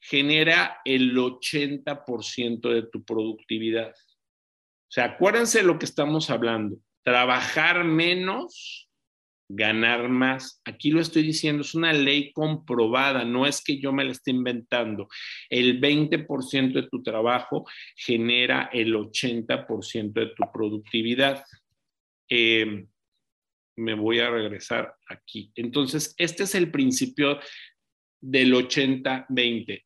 [0.00, 3.90] genera el 80% de tu productividad.
[3.90, 8.90] O sea, acuérdense de lo que estamos hablando trabajar menos,
[9.48, 10.60] ganar más.
[10.64, 14.32] Aquí lo estoy diciendo, es una ley comprobada, no es que yo me la esté
[14.32, 15.06] inventando.
[15.48, 17.64] El 20% de tu trabajo
[17.94, 21.44] genera el 80% de tu productividad.
[22.28, 22.88] Em,
[23.76, 25.52] me voy a regresar aquí.
[25.54, 27.38] Entonces, este es el principio
[28.20, 29.84] del 80-20.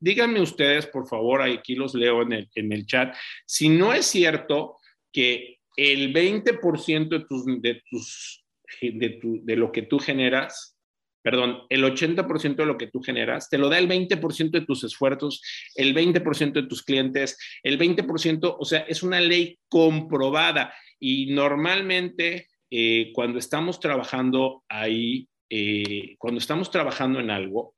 [0.00, 4.06] Díganme ustedes, por favor, aquí los leo en el, en el chat, si no es
[4.06, 4.78] cierto
[5.12, 8.44] que el 20% de, tus, de, tus,
[8.82, 10.76] de, lo que tú generas,
[11.22, 14.84] perdón, el 80% de lo que tú generas, te lo da el 20% de tus
[14.84, 15.40] esfuerzos,
[15.74, 22.48] el 20% de tus clientes, el 20%, o sea, es una ley comprobada y normalmente
[22.70, 27.74] eh, cuando estamos trabajando ahí, eh, cuando estamos trabajando en algo,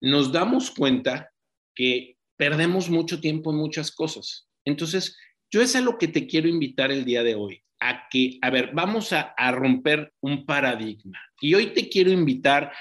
[0.00, 1.30] nos damos cuenta
[1.72, 4.48] que perdemos mucho tiempo en muchas cosas.
[4.64, 5.16] Entonces,
[5.50, 8.50] yo es a lo que te quiero invitar el día de hoy, a que, a
[8.50, 11.20] ver, vamos a, romper un paradigma.
[11.40, 12.72] Y hoy te quiero invitar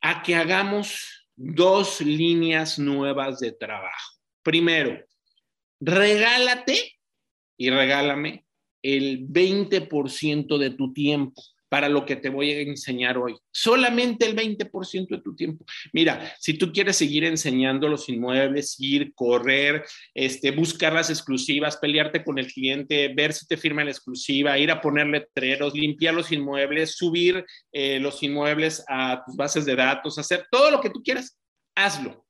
[0.00, 4.16] a que hagamos dos líneas nuevas de trabajo.
[4.42, 5.04] Primero,
[5.80, 6.96] regálate
[7.58, 8.46] y regálame
[8.82, 13.36] el 20% de tu tiempo para lo que te voy a enseñar hoy.
[13.50, 15.64] Solamente el 20% de tu tiempo.
[15.92, 22.24] Mira, si tú quieres seguir enseñando los inmuebles, ir, correr, este, buscar las exclusivas, pelearte
[22.24, 26.32] con el cliente, ver si te firma la exclusiva, ir a poner letreros, limpiar los
[26.32, 31.02] inmuebles, subir eh, los inmuebles a tus bases de datos, hacer todo lo que tú
[31.02, 31.38] quieras,
[31.74, 32.24] hazlo.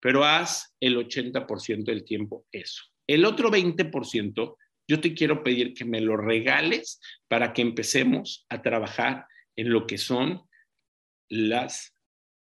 [0.00, 2.82] Pero haz el 80% del tiempo eso.
[3.06, 4.56] El otro 20%
[4.88, 9.86] yo te quiero pedir que me lo regales para que empecemos a trabajar en lo
[9.86, 10.42] que son
[11.28, 11.92] las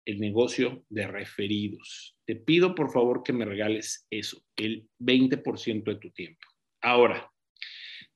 [0.06, 2.18] el negocio de referidos.
[2.26, 6.46] Te pido por favor que me regales eso, el 20% de tu tiempo.
[6.82, 7.30] Ahora,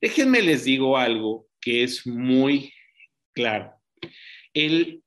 [0.01, 2.73] déjenme les digo algo que es muy
[3.35, 3.73] claro.
[4.53, 5.03] El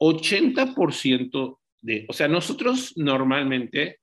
[0.00, 4.00] 80% de, o sea, nosotros normalmente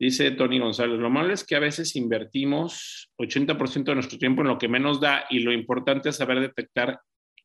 [0.00, 4.48] Dice Tony González, lo malo es que a veces invertimos 80% de nuestro tiempo en
[4.48, 6.98] lo que menos da y lo importante es saber detectar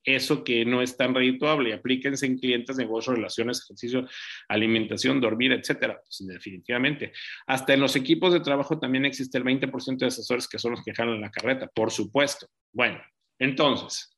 [0.06, 1.74] eso que no es tan redituable.
[1.74, 4.08] Aplíquense en clientes, negocios, relaciones, ejercicio,
[4.48, 6.00] alimentación, dormir, etcétera.
[6.02, 7.12] Pues, definitivamente.
[7.46, 10.82] Hasta en los equipos de trabajo también existe el 20% de asesores que son los
[10.82, 12.48] que jalan la carreta, por supuesto.
[12.72, 13.02] Bueno,
[13.38, 14.15] entonces,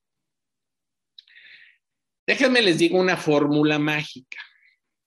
[2.27, 4.37] déjenme les digo una fórmula mágica.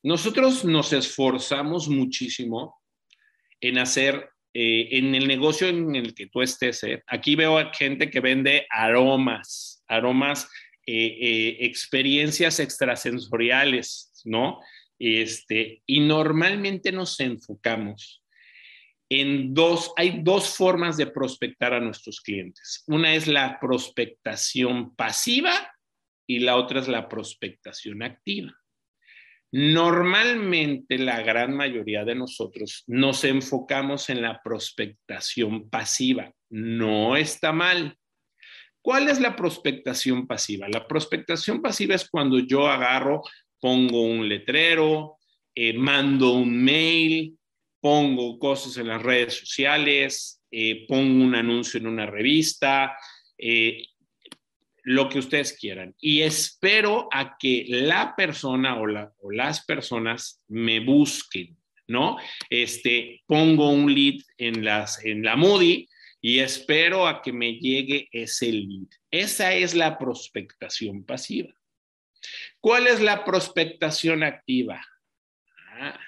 [0.03, 2.80] Nosotros nos esforzamos muchísimo
[3.61, 6.83] en hacer, eh, en el negocio en el que tú estés.
[6.85, 7.03] ¿eh?
[7.07, 10.49] Aquí veo a gente que vende aromas, aromas,
[10.87, 14.59] eh, experiencias extrasensoriales, ¿no?
[14.99, 18.21] Este, y normalmente nos enfocamos
[19.11, 22.85] en dos, hay dos formas de prospectar a nuestros clientes.
[22.87, 25.53] Una es la prospectación pasiva
[26.29, 28.57] y la otra es la prospectación activa.
[29.53, 36.33] Normalmente la gran mayoría de nosotros nos enfocamos en la prospectación pasiva.
[36.51, 37.97] No está mal.
[38.83, 40.69] ¿Cuál es la prospectación pasiva?
[40.69, 43.23] La prospectación pasiva es cuando yo agarro,
[43.61, 45.19] pongo un letrero,
[45.55, 47.37] eh, mando un mail,
[47.81, 52.97] pongo cosas en las redes sociales, eh, pongo un anuncio en una revista,
[53.37, 53.85] eh,
[54.91, 55.95] lo que ustedes quieran.
[56.01, 58.87] Y espero a que la persona o,
[59.31, 62.17] las personas me busquen, ¿no?
[62.49, 65.89] Este, pongo un lead en, las, en la Moody
[66.21, 68.89] y espero a que me llegue ese lead.
[69.13, 71.55] Esa es la prospectación pasiva.
[72.59, 74.85] ¿Cuál es la prospectación activa?
[75.79, 76.01] Ah,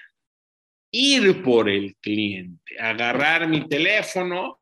[0.91, 4.59] ir por el cliente, agarrar mi teléfono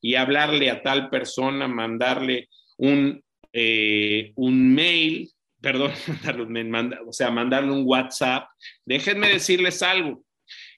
[0.00, 5.92] y hablarle a tal persona, mandarle un eh, un mail, perdón,
[7.06, 8.48] o sea, mandarle un WhatsApp.
[8.84, 10.24] Déjenme decirles algo.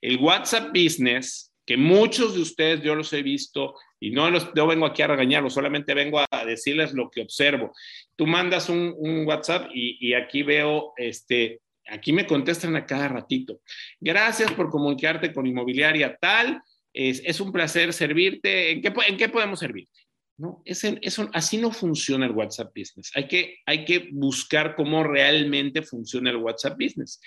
[0.00, 4.66] El WhatsApp Business, que muchos de ustedes yo los he visto y no, los, yo
[4.66, 7.72] vengo aquí a regañarlos, solamente vengo a decirles lo que observo.
[8.16, 8.94] Tú mandas un,
[9.26, 13.60] WhatsApp y, aquí veo, este, aquí me contestan a cada ratito.
[13.98, 16.60] Gracias por comunicarte con inmobiliaria tal.
[16.92, 18.72] Es, es un placer servirte.
[18.72, 20.03] ¿En qué, en qué podemos servirte?
[20.36, 23.12] No, es eso, así no funciona el WhatsApp Business.
[23.14, 27.20] Hay que, hay que buscar cómo realmente funciona el WhatsApp Business.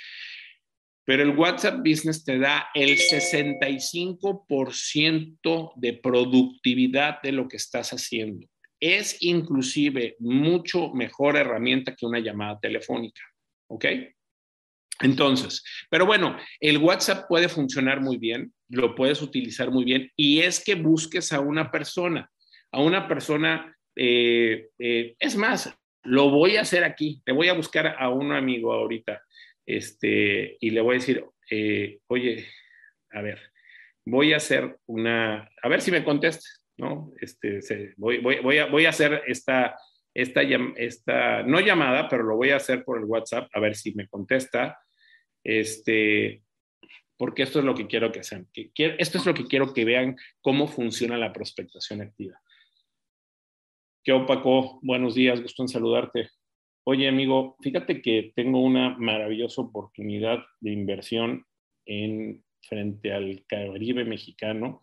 [1.05, 8.45] Pero el WhatsApp Business te da el 65% de productividad de lo que estás haciendo.
[8.77, 13.21] Es inclusive mucho mejor herramienta que una llamada telefónica.
[13.67, 13.85] ¿Ok?
[14.99, 20.39] Entonces, pero bueno, el WhatsApp puede funcionar muy bien, lo puedes utilizar muy bien y
[20.39, 22.31] es que busques a una persona,
[22.71, 27.53] a una persona, eh, eh, es más, lo voy a hacer aquí, te voy a
[27.53, 29.21] buscar a un amigo ahorita
[29.65, 32.47] este, y le voy a decir, eh, oye,
[33.11, 33.39] a ver,
[34.05, 37.11] voy a hacer una, a ver si me contesta, ¿no?
[37.19, 37.59] Este,
[37.97, 39.77] voy, voy, voy, a, voy a hacer esta,
[40.13, 40.41] esta,
[40.77, 44.07] esta, no llamada, pero lo voy a hacer por el WhatsApp, a ver si me
[44.07, 44.79] contesta,
[45.43, 46.41] este,
[47.17, 49.85] porque esto es lo que quiero que sean, que, esto es lo que quiero que
[49.85, 52.39] vean cómo funciona la prospectación activa.
[54.07, 54.79] ¿Qué opaco?
[54.83, 56.29] Buenos días, gusto en saludarte.
[56.85, 61.45] Oye, amigo, fíjate que tengo una maravillosa oportunidad de inversión
[61.85, 64.81] en frente al Caribe mexicano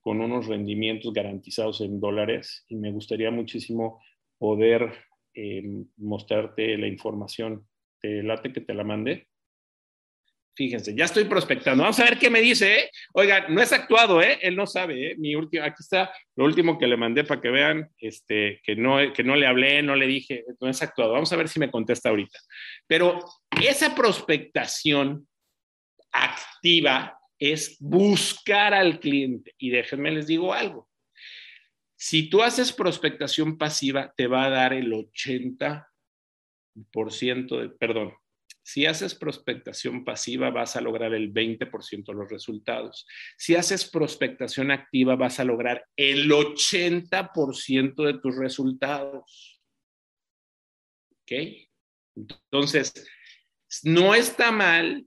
[0.00, 4.02] con unos rendimientos garantizados en dólares y me gustaría muchísimo
[4.38, 4.90] poder
[5.34, 7.68] eh, mostrarte la información.
[8.00, 9.28] ¿Te late que te la mande?
[10.54, 11.82] Fíjense, ya estoy prospectando.
[11.82, 12.80] Vamos a ver qué me dice.
[12.80, 12.90] ¿eh?
[13.14, 14.38] Oiga, no es actuado, ¿eh?
[14.42, 15.14] Él no sabe, ¿eh?
[15.16, 18.98] Mi último, aquí está lo último que le mandé para que vean este, que, no,
[19.14, 21.12] que no le hablé, no le dije, no es actuado.
[21.12, 22.38] Vamos a ver si me contesta ahorita.
[22.86, 23.24] Pero
[23.62, 25.26] esa prospectación
[26.12, 29.54] activa es buscar al cliente.
[29.56, 30.90] Y déjenme les digo algo.
[31.96, 35.86] Si tú haces prospectación pasiva, te va a dar el 80%
[37.58, 38.12] de, perdón,
[38.62, 43.06] si haces prospectación pasiva, vas a lograr el 20% de los resultados.
[43.36, 49.60] Si haces prospectación activa, vas a lograr el 80% de tus resultados.
[51.10, 51.32] ¿Ok?
[52.14, 52.92] Entonces,
[53.82, 55.06] no está mal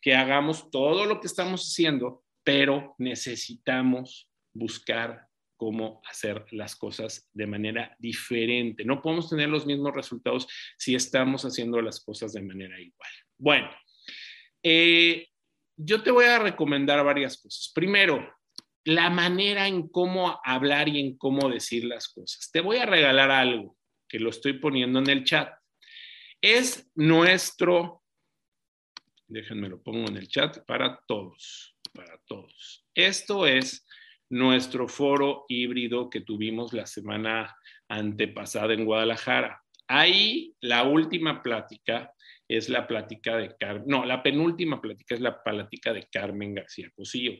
[0.00, 5.25] que hagamos todo lo que estamos haciendo, pero necesitamos buscar
[5.56, 8.84] cómo hacer las cosas de manera diferente.
[8.84, 13.10] No podemos tener los mismos resultados si estamos haciendo las cosas de manera igual.
[13.38, 13.70] Bueno,
[14.62, 15.28] eh,
[15.76, 17.70] yo te voy a recomendar varias cosas.
[17.74, 18.36] Primero,
[18.84, 22.50] la manera en cómo hablar y en cómo decir las cosas.
[22.52, 23.76] Te voy a regalar algo
[24.08, 25.52] que lo estoy poniendo en el chat.
[26.40, 28.04] Es nuestro,
[29.26, 32.86] déjenme lo pongo en el chat para todos, para todos.
[32.94, 33.85] Esto es
[34.28, 37.56] nuestro foro híbrido que tuvimos la semana
[37.88, 39.62] antepasada en Guadalajara.
[39.88, 42.12] Ahí la última plática
[42.48, 46.90] es la plática de Carmen, no, la penúltima plática es la plática de Carmen García
[46.94, 47.32] Cosío.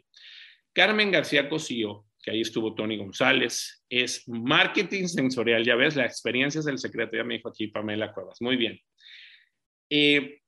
[0.73, 6.61] Carmen García Cosío, que ahí estuvo Tony González, es marketing sensorial, ya ves, la experiencia
[6.61, 8.79] es el secreto, ya me dijo aquí Pamela Cuevas, muy bien.
[9.89, 10.41] Eh,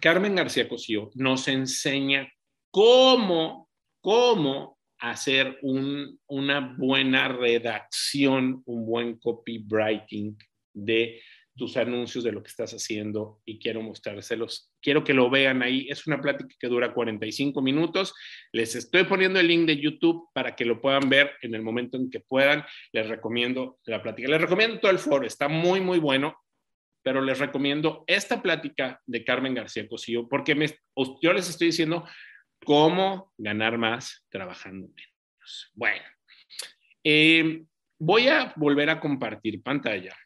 [0.00, 2.30] Carmen García Cosío nos enseña
[2.70, 10.36] cómo, cómo hacer una buena redacción, un buen copywriting
[10.74, 11.20] de
[11.58, 14.72] tus anuncios, de lo que estás haciendo y quiero mostrárselos.
[14.80, 15.86] Quiero que lo vean ahí.
[15.90, 18.14] Es una plática que dura 45 minutos.
[18.52, 21.98] Les estoy poniendo el link de YouTube para que lo puedan ver en el momento
[21.98, 22.64] en que puedan.
[22.92, 24.28] Les recomiendo la plática.
[24.28, 25.26] Les recomiendo todo el foro.
[25.26, 26.38] Está muy, muy bueno.
[27.02, 30.54] Pero les recomiendo esta plática de Carmen García Cosillo porque
[31.22, 32.04] yo les estoy diciendo
[32.64, 35.72] cómo ganar más trabajando menos.
[35.74, 36.04] Bueno,
[37.02, 37.64] eh,
[37.98, 40.16] voy a volver a compartir pantalla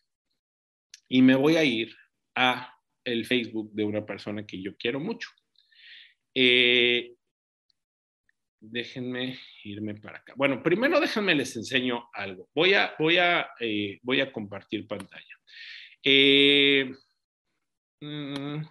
[1.09, 1.95] y me voy a ir
[2.35, 5.29] a el Facebook de una persona que yo quiero mucho.
[6.35, 7.15] Eh,
[8.61, 10.35] déjenme irme para acá.
[10.37, 12.49] Bueno, primero déjenme les enseño algo.
[12.55, 15.39] Voy a, voy a, eh, voy a compartir pantalla.
[18.01, 18.63] Mm,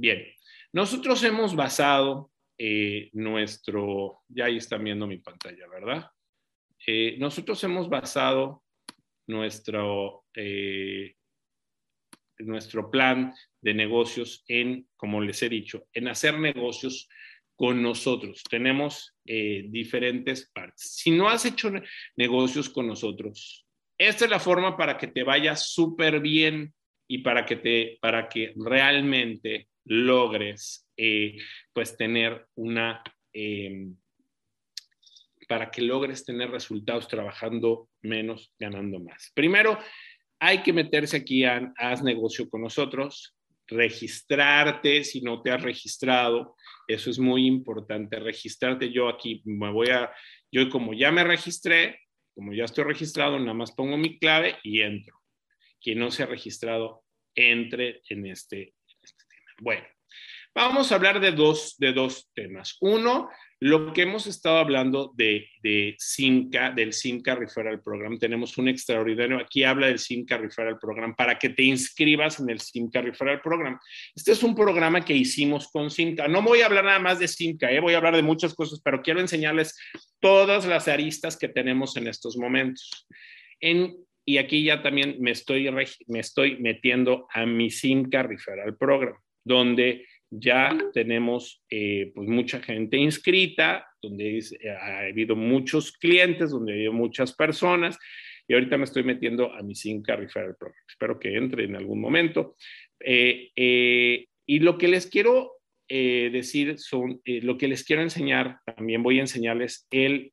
[0.00, 0.24] Bien,
[0.72, 2.30] nosotros hemos basado
[2.62, 6.10] eh, nuestro, ya ahí están viendo mi pantalla, ¿verdad?
[6.86, 8.64] Eh, nosotros hemos basado
[9.26, 11.14] nuestro, eh,
[12.38, 13.32] nuestro plan
[13.62, 17.08] de negocios en, como les he dicho, en hacer negocios
[17.56, 18.42] con nosotros.
[18.48, 20.96] Tenemos diferentes partes.
[20.96, 21.70] Si no has hecho
[22.16, 23.66] negocios con nosotros,
[23.98, 26.74] esta es la forma para que te vaya súper bien
[27.06, 31.36] y para que, te, para que realmente logres eh,
[31.72, 33.02] pues tener una,
[33.32, 33.96] em,
[35.48, 39.32] para que logres tener resultados trabajando menos, ganando más.
[39.34, 39.78] Primero,
[40.38, 46.56] hay que meterse aquí a Haz negocio con nosotros, registrarte si no te has registrado,
[46.88, 48.92] eso es muy importante, registrarte.
[48.92, 50.12] Yo aquí me voy a,
[50.50, 52.00] yo como ya me registré,
[52.34, 55.16] como ya estoy registrado, nada más pongo mi clave y entro.
[55.80, 57.04] Quien no se ha registrado,
[57.34, 58.74] entre en este.
[59.60, 59.84] Bueno,
[60.54, 62.78] vamos a hablar de dos, de dos temas.
[62.80, 63.28] Uno,
[63.60, 69.38] lo que hemos estado hablando de, de Simca, del Simca Referral Program, tenemos un extraordinario,
[69.38, 73.78] aquí habla del Simca Referral Program, para que te inscribas en el Simca Referral Program.
[74.14, 76.26] Este es un programa que hicimos con Simca.
[76.26, 77.80] No voy a hablar nada más de Simca, ¿eh?
[77.80, 79.76] voy a hablar de muchas cosas, pero quiero enseñarles
[80.20, 83.06] todas las aristas que tenemos en estos momentos.
[83.60, 83.94] En,
[84.24, 85.70] y aquí ya también me estoy,
[86.06, 89.16] me estoy metiendo a mi Simca Referral Program,
[89.50, 96.72] donde ya tenemos eh, pues mucha gente inscrita, donde eh, ha habido muchos clientes, donde
[96.72, 97.98] ha habido muchas personas,
[98.46, 100.80] y ahorita me estoy metiendo a mi Simca Referral Program.
[100.88, 102.56] Espero que entre en algún momento.
[103.00, 103.50] Eh,
[104.46, 105.52] y lo que les quiero
[105.88, 110.32] decir son, lo que les quiero enseñar, también voy a enseñarles el,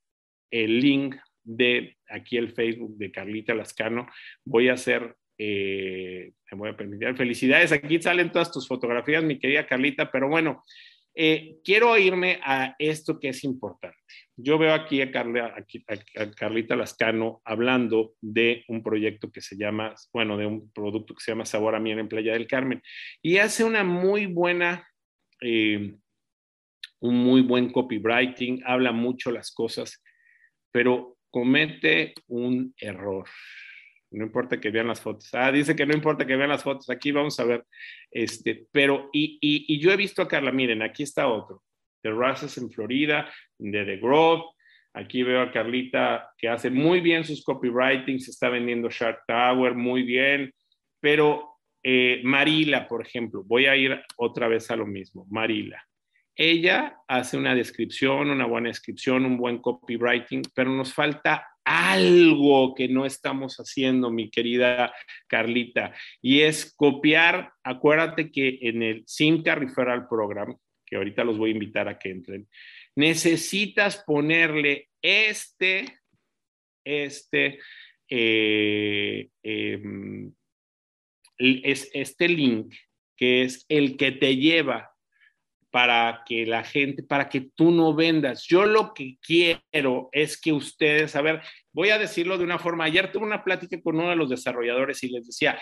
[0.51, 4.07] el link de aquí el Facebook de Carlita Lascano.
[4.45, 7.15] Voy a hacer eh, me voy a permitir.
[7.15, 10.63] Felicidades, aquí salen todas tus fotografías, mi querida Carlita, pero bueno,
[11.19, 13.97] eh, quiero irme a esto que es importante.
[14.35, 15.11] Yo veo aquí a,
[16.35, 21.31] Carlita Lascano hablando de un proyecto que se llama, bueno, de un producto que se
[21.31, 22.83] llama Sabor a Miel en Playa del Carmen
[23.23, 24.88] y hace una muy buena,
[25.41, 25.95] eh,
[26.99, 30.03] un muy buen copywriting, habla mucho las cosas,
[30.71, 33.27] pero comete un error
[34.12, 35.30] no importa que vean las fotos.
[35.34, 36.89] Ah, dice que no importa que vean las fotos.
[36.89, 37.66] Aquí vamos a ver.
[38.10, 41.64] Este, pero, y, y, yo he visto a Carla, miren, aquí está otro.
[42.01, 44.43] De Razas en Florida, de The Grove.
[44.93, 49.76] Aquí veo a Carlita que hace muy bien sus copywriting, se está vendiendo Shark Tower,
[49.76, 50.53] muy bien.
[50.99, 55.28] Pero eh, Marila, por ejemplo, voy a ir otra vez a lo mismo.
[55.30, 55.84] Marila.
[56.36, 62.88] Ella hace una descripción, una buena descripción, un buen copywriting, pero nos falta algo que
[62.88, 64.93] no estamos haciendo, mi querida
[65.28, 70.55] Carlita, y es copiar, acuérdate que en el Simca Referral Program,
[70.86, 72.47] que ahorita los voy a invitar a que entren,
[72.95, 75.99] necesitas ponerle este,
[76.86, 77.59] este,
[78.09, 80.32] eh, em,
[81.38, 82.74] es este link,
[83.18, 84.89] que es el que te lleva
[85.72, 88.43] para que la gente, para que tú no vendas.
[88.43, 91.41] Yo lo que quiero es que ustedes, a ver,
[91.72, 95.03] voy a decirlo de una forma, ayer tuve una plática con uno de los desarrolladores
[95.03, 95.59] y les decía,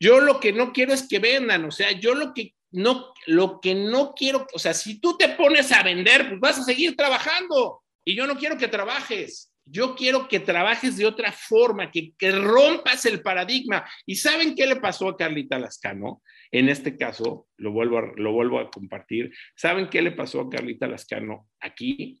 [0.00, 3.60] yo lo que no quiero es que vendan, o sea, yo lo que no, lo
[3.60, 6.96] que no quiero, o sea, si tú te pones a vender, pues vas a seguir
[6.96, 9.52] trabajando y yo no quiero que trabajes.
[9.66, 13.88] Yo quiero que trabajes de otra forma, que, que rompas el paradigma.
[14.04, 16.22] ¿Y saben qué le pasó a Carlita Lascano?
[16.52, 19.32] En este caso, lo vuelvo, a, lo vuelvo a compartir.
[19.54, 22.18] ¿Saben qué le pasó a Carlita Lascano aquí?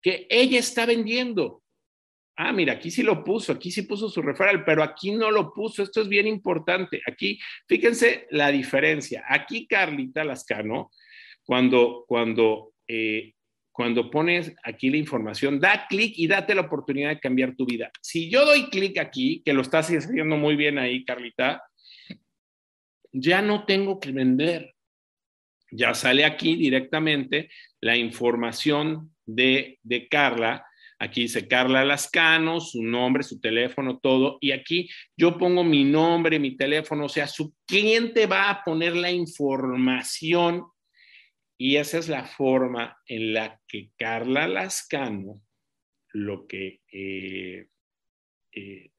[0.00, 1.62] Que ella está vendiendo.
[2.36, 5.52] Ah, mira, aquí sí lo puso, aquí sí puso su referral, pero aquí no lo
[5.52, 5.82] puso.
[5.82, 7.02] Esto es bien importante.
[7.04, 9.24] Aquí, fíjense la diferencia.
[9.28, 10.92] Aquí Carlita Lascano,
[11.42, 13.32] cuando, cuando, eh,
[13.72, 17.90] cuando pones aquí la información, da clic y date la oportunidad de cambiar tu vida.
[18.00, 21.67] Si yo doy clic aquí, que lo estás haciendo muy bien ahí, Carlita,
[23.12, 24.74] ya no tengo que vender.
[25.70, 27.50] Ya sale aquí directamente
[27.80, 30.64] la información de, de Carla.
[30.98, 34.38] Aquí dice Carla Lascano, su nombre, su teléfono, todo.
[34.40, 37.04] Y aquí yo pongo mi nombre, mi teléfono.
[37.04, 40.64] O sea, su cliente va a poner la información
[41.58, 45.42] y esa es la forma en la que Carla Lascano
[46.12, 47.66] lo que eh,
[48.52, 48.90] eh,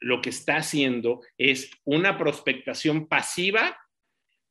[0.00, 3.78] lo que está haciendo es una prospectación pasiva,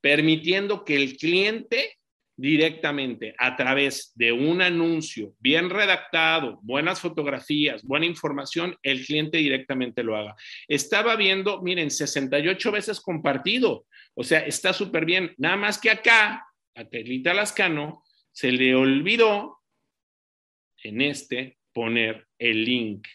[0.01, 1.97] permitiendo que el cliente
[2.37, 10.03] directamente a través de un anuncio bien redactado, buenas fotografías, buena información, el cliente directamente
[10.03, 10.35] lo haga.
[10.67, 15.33] Estaba viendo, miren, 68 veces compartido, o sea, está súper bien.
[15.37, 16.45] Nada más que acá,
[16.75, 19.57] a Telita Lascano, se le olvidó
[20.83, 23.07] en este poner el link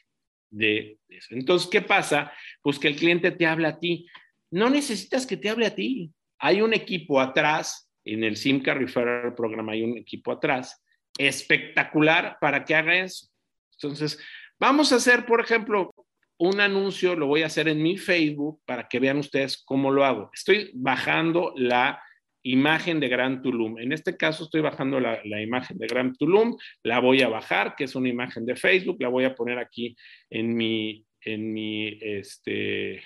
[0.53, 1.35] de eso.
[1.35, 2.33] Entonces, ¿qué pasa?
[2.63, 4.07] Pues que el cliente te habla a ti.
[4.51, 6.13] No necesitas que te hable a ti.
[6.39, 10.83] Hay un equipo atrás, en el Simca Referral Program hay un equipo atrás
[11.19, 13.29] espectacular para que haga eso.
[13.73, 14.19] Entonces,
[14.59, 15.93] vamos a hacer, por ejemplo,
[16.39, 20.05] un anuncio lo voy a hacer en mi Facebook para que vean ustedes cómo lo
[20.05, 20.31] hago.
[20.33, 22.03] Estoy bajando la
[22.43, 23.79] imagen de Gran Tulum.
[23.79, 27.85] En este caso estoy bajando la, imagen de Gran Tulum, la voy a bajar, que
[27.85, 29.97] es una imagen de Facebook, la voy a poner aquí
[30.31, 33.03] en mi, en mi, este,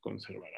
[0.00, 0.50] conservar.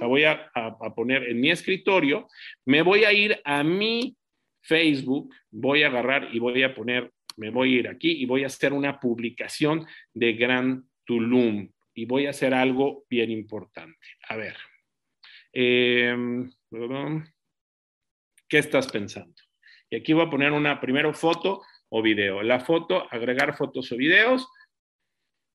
[0.00, 0.50] La voy a,
[0.94, 2.28] poner en mi escritorio,
[2.64, 4.16] me voy a ir a mi
[4.62, 8.44] Facebook, voy a agarrar y voy a poner, me voy a ir aquí y voy
[8.44, 14.06] a hacer una publicación de Gran Tulum y voy a hacer algo bien importante.
[14.28, 14.56] A ver,
[15.52, 16.50] em,
[18.50, 19.34] ¿qué estás pensando?
[19.88, 22.42] Y aquí voy a poner una primero foto o video.
[22.42, 24.46] La foto, agregar fotos o videos.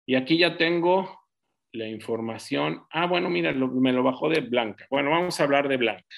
[0.07, 1.27] Y aquí ya tengo
[1.73, 2.85] la información.
[2.89, 4.87] Ah, bueno, mira, me lo bajó de Blanca.
[4.89, 6.15] Bueno, vamos a hablar de Blanca.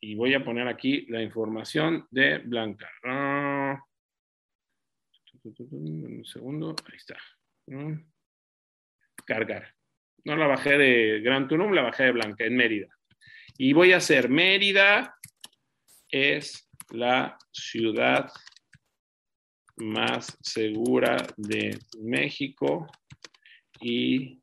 [0.00, 2.88] Y voy a poner aquí la información de Blanca.
[3.04, 3.82] Ah.
[5.42, 7.16] un segundo, ahí está
[9.24, 9.74] cargar.
[10.24, 12.88] No la bajé de Gran Tulum, la bajé de Blanca, en Mérida.
[13.56, 15.16] Y voy a hacer Mérida
[16.10, 18.30] es la ciudad
[19.76, 22.86] más segura de México
[23.80, 24.42] y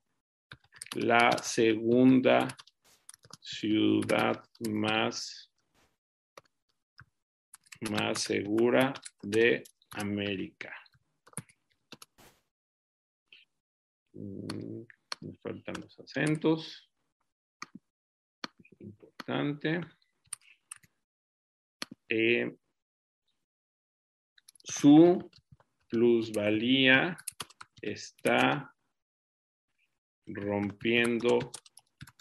[0.95, 2.47] la segunda
[3.41, 5.51] ciudad más,
[7.91, 10.73] más segura de América.
[14.13, 14.83] Mm,
[15.21, 16.89] me faltan los acentos.
[18.79, 19.81] Importante.
[22.07, 22.55] Eh,
[24.63, 25.31] su
[25.87, 27.17] plusvalía
[27.81, 28.75] está
[30.27, 31.51] rompiendo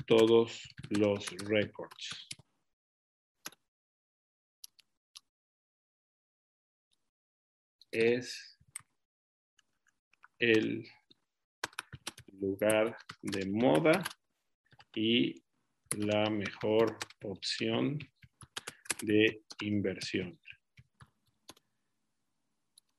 [0.07, 2.29] todos los récords.
[7.91, 8.59] Es
[10.39, 10.85] el
[12.33, 14.03] lugar de moda
[14.95, 15.43] y
[15.97, 17.99] la mejor opción
[19.05, 20.39] de inversión.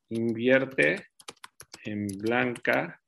[0.09, 1.07] Invierte
[1.83, 3.01] en blanca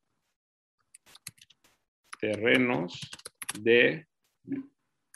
[2.19, 2.99] terrenos
[3.59, 4.07] de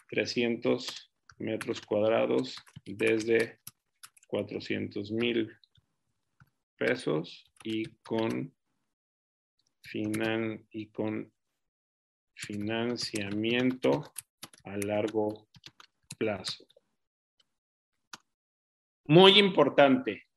[0.09, 2.55] 300 metros cuadrados
[2.86, 3.59] desde
[4.27, 5.57] 400 mil
[6.77, 8.53] pesos y con
[9.84, 11.32] finan y con
[12.36, 14.13] financiamiento
[14.63, 15.47] a largo
[16.17, 16.70] plazo.
[19.06, 20.28] Muy importante,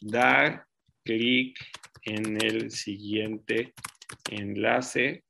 [0.00, 0.68] da
[1.04, 1.58] clic
[2.02, 3.72] en el siguiente
[4.30, 5.24] enlace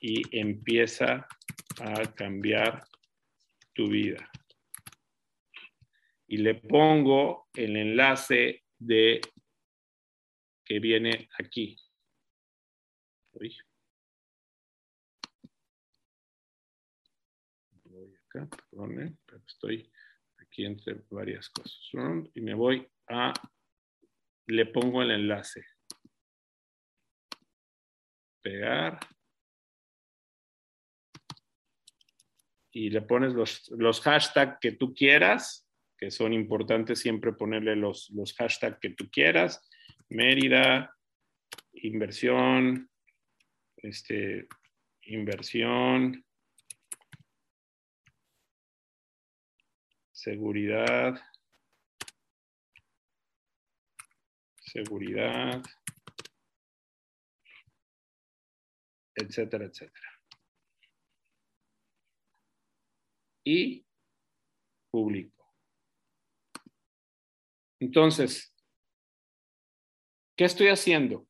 [0.00, 1.26] y empieza
[1.80, 2.84] a cambiar
[3.72, 4.30] tu vida.
[6.26, 9.20] Y le pongo el enlace de
[10.64, 11.76] que viene aquí.
[13.32, 13.56] Voy
[18.42, 19.90] acá, perdón, pero estoy
[20.38, 21.78] aquí entre varias cosas.
[22.34, 23.32] Y me voy a,
[24.46, 25.64] le pongo el enlace.
[28.42, 28.98] Pegar.
[32.70, 38.10] Y le pones los, los hashtags que tú quieras, que son importantes siempre ponerle los,
[38.10, 39.68] los hashtags que tú quieras
[40.10, 40.96] Mérida,
[41.74, 42.90] inversión,
[43.76, 44.48] este,
[45.02, 46.24] inversión,
[50.18, 51.14] seguridad,
[54.58, 55.62] seguridad,
[59.14, 60.08] etcétera, etcétera.
[63.44, 63.86] Y
[64.90, 65.54] público.
[67.80, 68.52] Entonces,
[70.38, 71.26] ¿Qué estoy haciendo?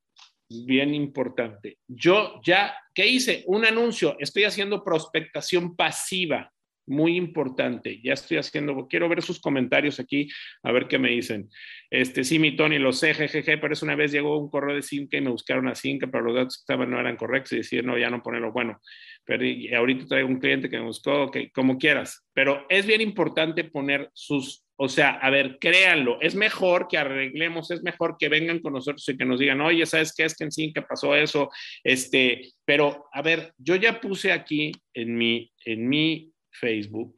[0.51, 1.79] Bien importante.
[1.89, 3.43] Yo ya, ¿qué hice?
[3.47, 4.17] Un anuncio.
[4.19, 6.53] Estoy haciendo prospectación pasiva.
[6.89, 8.01] Muy importante.
[8.03, 10.29] Ya estoy haciendo, quiero ver sus comentarios aquí,
[10.63, 11.49] a ver qué me dicen.
[11.91, 14.83] Este, sí, mi Tony, lo sé, jejeje, pero es una vez llegó un correo de
[14.83, 17.57] Cinca y me buscaron a Cinca, pero los datos que estaban no eran correctos y
[17.59, 18.53] decir, no, ya no ponerlo.
[18.53, 18.81] Bueno,
[19.25, 19.45] pero
[19.77, 22.27] ahorita traigo un cliente que me buscó, que como quieras.
[22.33, 27.69] Pero es bien importante poner sus o sea, a ver, créanlo, es mejor que arreglemos,
[27.73, 30.23] es mejor que vengan con nosotros y que nos digan, oye, ¿sabes qué?
[30.23, 31.51] Es que en que pasó eso,
[31.83, 37.15] este, pero a ver, yo ya puse aquí en mi, en mi Facebook,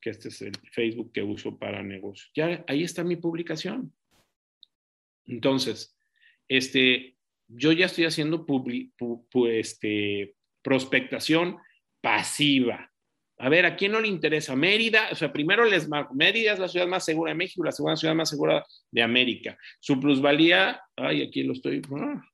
[0.00, 3.92] que este es el Facebook que uso para negocios, ya ahí está mi publicación.
[5.26, 5.96] Entonces,
[6.48, 7.16] este,
[7.48, 8.44] yo ya estoy haciendo
[9.48, 11.58] este, prospectación
[12.00, 12.90] pasiva
[13.38, 14.54] A ver, ¿a quién no le interesa?
[14.56, 17.72] Mérida, o sea, primero les marco, Mérida es la ciudad más segura de México, la
[17.72, 19.56] segunda ciudad más segura de América.
[19.80, 22.24] Su plusvalía, ay, aquí lo estoy, ah,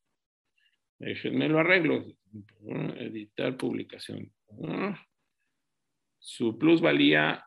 [0.99, 2.05] déjenme lo arreglo,
[2.73, 4.33] ah, editar publicación.
[4.65, 5.01] Ah,
[6.19, 7.45] su plusvalía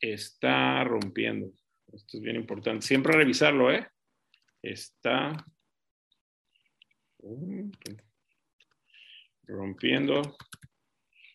[0.00, 1.52] está rompiendo.
[1.92, 2.86] Esto es bien importante.
[2.86, 3.88] Siempre revisarlo, ¿eh?
[4.62, 5.44] Está
[9.46, 10.36] rompiendo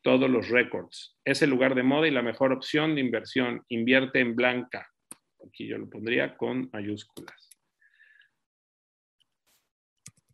[0.04, 1.18] todos los récords.
[1.24, 3.64] Es el lugar de moda y la mejor opción de inversión.
[3.70, 4.90] Invierte en blanca.
[5.48, 7.50] Aquí yo lo pondría con mayúsculas.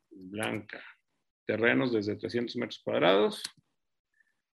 [0.10, 0.84] Blanca.
[1.46, 3.42] Terrenos desde 300 metros cuadrados,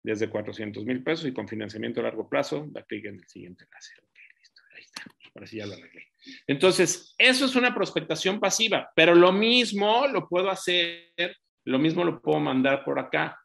[0.03, 2.67] desde 400 mil pesos y con financiamiento a largo plazo.
[2.71, 3.95] Da clic en el siguiente enlace.
[3.99, 4.63] Ok, listo.
[4.75, 5.05] Ahí está.
[5.35, 6.09] Ahora sí ya lo arreglé.
[6.47, 12.21] Entonces, eso es una prospectación pasiva, pero lo mismo lo puedo hacer, lo mismo lo
[12.21, 13.39] puedo mandar por acá,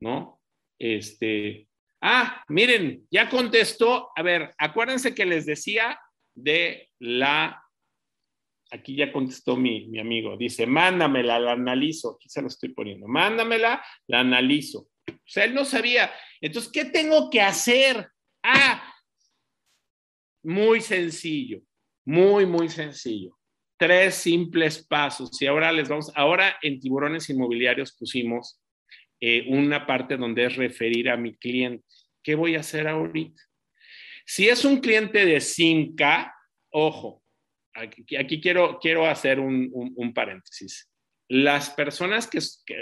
[0.00, 0.40] ¿no?
[0.78, 1.68] Este,
[2.00, 4.10] ah, miren, ya contestó.
[4.16, 5.98] A ver, acuérdense que les decía
[6.34, 7.62] de la,
[8.70, 12.16] aquí ya contestó mi, mi amigo, dice, mándamela, la analizo.
[12.16, 14.88] Aquí se lo estoy poniendo, mándamela, la analizo.
[15.08, 16.12] O sea, él no sabía.
[16.40, 18.08] Entonces, ¿qué tengo que hacer?
[18.42, 18.92] Ah,
[20.42, 21.62] muy sencillo,
[22.04, 23.38] muy, muy sencillo.
[23.78, 25.40] Tres simples pasos.
[25.40, 28.60] Y ahora les vamos, ahora en tiburones inmobiliarios pusimos
[29.20, 31.84] eh, una parte donde es referir a mi cliente.
[32.22, 33.40] ¿Qué voy a hacer ahorita?
[34.24, 36.34] Si es un cliente de Simca,
[36.70, 37.22] ojo,
[37.74, 40.88] aquí, quiero, quiero hacer un, paréntesis.
[41.28, 42.38] Las personas que,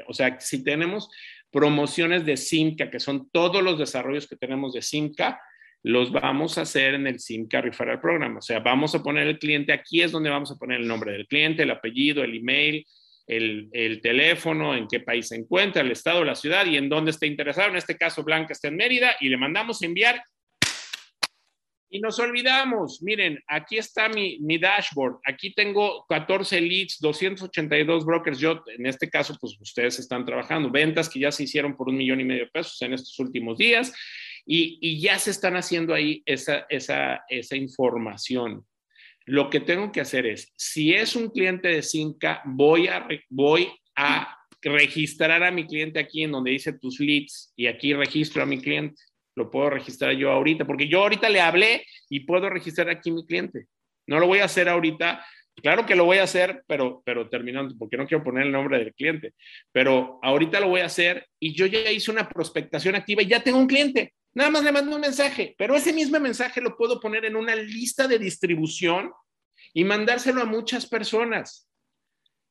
[0.07, 1.11] o sea, si tenemos
[1.51, 5.41] promociones de Simca, que son todos los desarrollos que tenemos de Simca,
[5.83, 8.37] los vamos a hacer en el Simca Referral Program.
[8.37, 11.13] O sea, vamos a poner el cliente, aquí es donde vamos a poner el nombre
[11.13, 12.85] del cliente, el apellido, el email,
[13.27, 17.27] el, teléfono, en qué país se encuentra, el estado, la ciudad y en dónde está
[17.27, 17.69] interesado.
[17.69, 20.23] En este caso, Blanca está en Mérida y le mandamos enviar.
[21.93, 28.39] Y nos olvidamos, miren, aquí está mi, mi dashboard, aquí tengo 14 leads, 282 brokers,
[28.39, 31.97] yo en este caso, pues ustedes están trabajando, ventas que ya se hicieron por un
[31.97, 33.93] millón y medio de pesos en estos últimos días.
[34.47, 38.65] Y, y ya se están haciendo ahí esa, esa, esa información.
[39.27, 43.69] Lo que tengo que hacer es, si es un cliente de Cinca, voy a, voy
[43.97, 48.47] a registrar a mi cliente aquí en donde dice tus leads y aquí registro a
[48.47, 49.01] mi cliente.
[49.37, 53.25] Lo puedo registrar yo ahorita, porque yo ahorita le hablé y puedo registrar aquí mi
[53.25, 53.67] cliente.
[54.07, 55.25] No lo voy a hacer ahorita.
[55.57, 58.79] Claro que lo voy a hacer, pero, pero terminando, porque no quiero poner el nombre
[58.79, 59.35] del cliente.
[59.73, 63.43] Pero ahorita lo voy a hacer y yo ya hice una prospectación activa y ya
[63.43, 64.15] tengo un cliente.
[64.33, 67.55] Nada más le mando un mensaje, pero ese mismo mensaje lo puedo poner en una
[67.55, 69.13] lista de distribución
[69.75, 71.69] y mandárselo a muchas personas.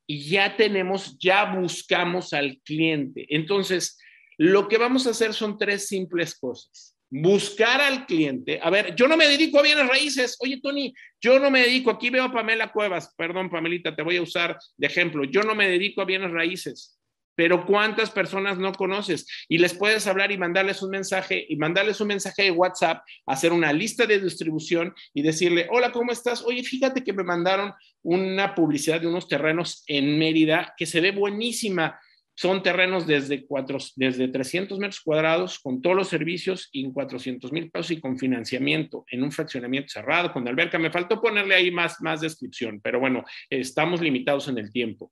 [0.06, 3.26] Y ya tenemos, ya buscamos al cliente.
[3.30, 3.98] Entonces,
[4.40, 6.96] lo que vamos a hacer son tres simples cosas.
[7.12, 8.58] Buscar al cliente.
[8.64, 10.38] A ver, yo no me dedico a bienes raíces.
[10.40, 14.16] Oye, Tony, yo no me dedico, aquí veo a Pamela Cuevas, perdón, Pamelita, te voy
[14.16, 15.26] a usar de ejemplo.
[15.26, 17.00] Yo no me dedico a bienes raíces
[17.40, 19.26] pero ¿cuántas personas no conoces?
[19.48, 23.54] Y les puedes hablar y mandarles un mensaje y mandarles un mensaje de WhatsApp, hacer
[23.54, 26.44] una lista de distribución y decirle, hola, ¿cómo estás?
[26.44, 27.72] Oye, fíjate que me mandaron
[28.04, 31.98] una publicidad de unos terrenos en Mérida que se ve buenísima.
[32.40, 37.52] Son terrenos desde, cuatro, desde 300 metros cuadrados con todos los servicios y en 400
[37.52, 40.80] mil pesos y con financiamiento en un fraccionamiento cerrado con alberca.
[40.80, 45.12] Me faltó ponerle ahí más, más descripción, pero bueno, estamos limitados en el tiempo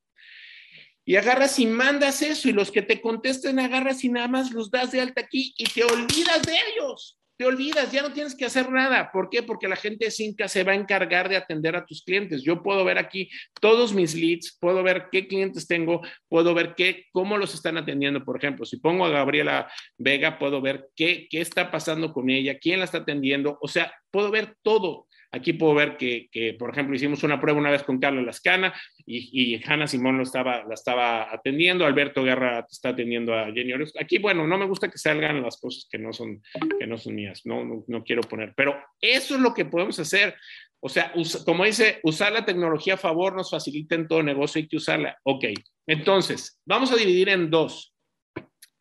[1.03, 4.71] y agarras y mandas eso y los que te contesten agarras y nada más los
[4.71, 7.19] das de alta aquí y te olvidas de ellos.
[7.37, 9.11] Te olvidas, ya no tienes que hacer nada.
[9.11, 9.43] ¿Por qué?
[9.43, 12.41] Porque la gente de Cinca se va a encargar de atender a tus clientes.
[12.41, 13.29] Yo puedo ver aquí
[13.61, 18.25] todos mis leads, puedo ver qué clientes tengo, puedo ver qué, cómo los están atendiendo.
[18.25, 22.57] Por ejemplo, si pongo a Gabriela Vega, puedo ver qué, qué está pasando con ella,
[22.57, 23.59] quién la está atendiendo.
[23.61, 25.06] O sea, puedo ver todo.
[25.31, 28.73] Aquí puedo ver que, por ejemplo, hicimos una prueba una vez con Carlos Lascana
[29.05, 33.73] y, y Hanna Simón lo estaba, la estaba atendiendo, Alberto Guerra está atendiendo a Jenny.
[33.99, 36.41] Aquí, bueno, no me gusta que salgan las cosas que no son,
[36.79, 40.35] que no son mías, no, no, quiero poner, pero eso es lo que podemos hacer.
[40.79, 41.11] O sea,
[41.45, 45.17] como dice, usar la tecnología a favor nos facilita en todo negocio, hay que usarla.
[45.23, 45.45] Ok,
[45.87, 47.93] entonces, vamos a dividir en dos.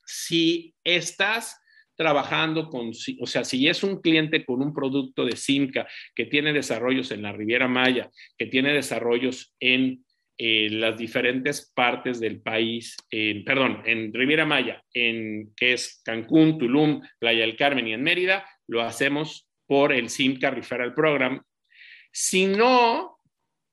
[0.05, 1.59] Si estás
[1.97, 2.91] trabajando con,
[3.21, 7.23] o sea, si es un cliente con un producto de Simca que tiene desarrollos en
[7.23, 10.05] la Riviera Maya, que tiene desarrollos en
[10.39, 12.97] eh, las diferentes partes del país,
[13.45, 18.45] perdón, en Riviera Maya, en que es Cancún, Tulum, Playa del Carmen y en Mérida,
[18.67, 21.43] lo hacemos por el Simca Referral Program.
[22.13, 23.19] Si no,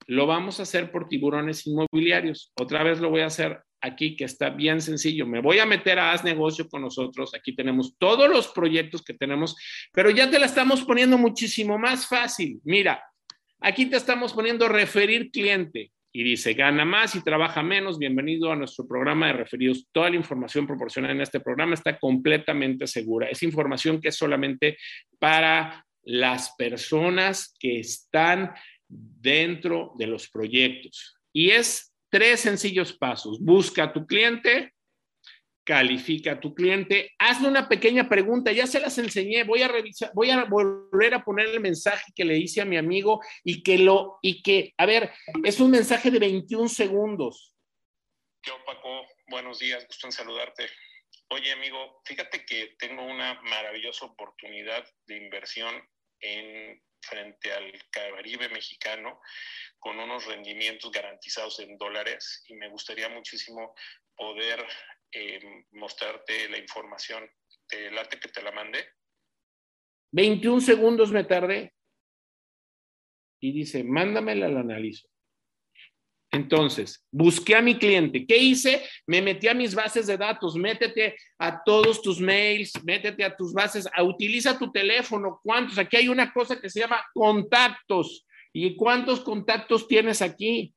[0.07, 2.51] lo vamos a hacer por tiburones inmobiliarios.
[2.59, 5.27] Otra vez lo voy a hacer aquí que está bien sencillo.
[5.27, 7.35] Me voy a meter a Haz Negocio con nosotros.
[7.35, 9.55] Aquí tenemos todos los proyectos que tenemos,
[9.91, 12.59] pero ya te la estamos poniendo muchísimo más fácil.
[12.63, 13.03] Mira,
[13.59, 17.99] aquí te estamos poniendo referir cliente y dice, gana más y trabaja menos.
[17.99, 19.87] Bienvenido a nuestro programa de referidos.
[19.91, 23.27] Toda la información proporcionada en este programa está completamente segura.
[23.27, 24.77] Es información que es solamente
[25.19, 28.53] para las personas que están
[28.87, 31.17] dentro de los proyectos.
[31.33, 33.39] Y es tres sencillos pasos.
[33.41, 34.75] Busca a tu cliente,
[35.65, 40.11] califica a tu cliente, hazle una pequeña pregunta, ya se las enseñé, voy a revisar,
[40.13, 43.79] voy a volver a poner el mensaje que le hice a mi amigo y que
[43.79, 45.11] lo, y que, a ver,
[45.43, 47.55] es un mensaje de 21 segundos.
[48.45, 50.67] Yo, Paco, buenos días, gusto en saludarte.
[51.29, 55.73] Oye, amigo, fíjate que tengo una maravillosa oportunidad de inversión
[56.19, 59.21] en frente al Caribe mexicano
[59.79, 63.75] con unos rendimientos garantizados en dólares y me gustaría muchísimo
[64.15, 64.65] poder
[65.11, 67.29] eh, mostrarte la información.
[67.67, 68.85] ¿Te late que te la mandé?
[70.11, 71.73] 21 segundos me tardé.
[73.39, 75.12] Y dice, mándamela, la analizo.
[76.33, 78.25] Entonces, busqué a mi cliente.
[78.25, 78.83] ¿Qué hice?
[79.05, 80.55] Me metí a mis bases de datos.
[80.55, 85.39] Métete a todos tus mails, métete a tus bases, a, utiliza tu teléfono.
[85.43, 85.77] ¿Cuántos?
[85.77, 88.25] Aquí hay una cosa que se llama contactos.
[88.51, 90.73] ¿Y cuántos contactos tienes aquí?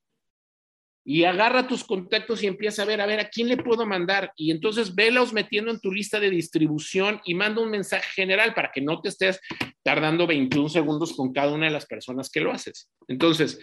[1.06, 4.32] Y agarra tus contactos y empieza a ver, a ver, ¿a quién le puedo mandar?
[4.36, 8.72] Y entonces velos metiendo en tu lista de distribución y manda un mensaje general para
[8.72, 9.40] que no te estés
[9.82, 12.90] tardando 21 segundos con cada una de las personas que lo haces.
[13.08, 13.58] Entonces,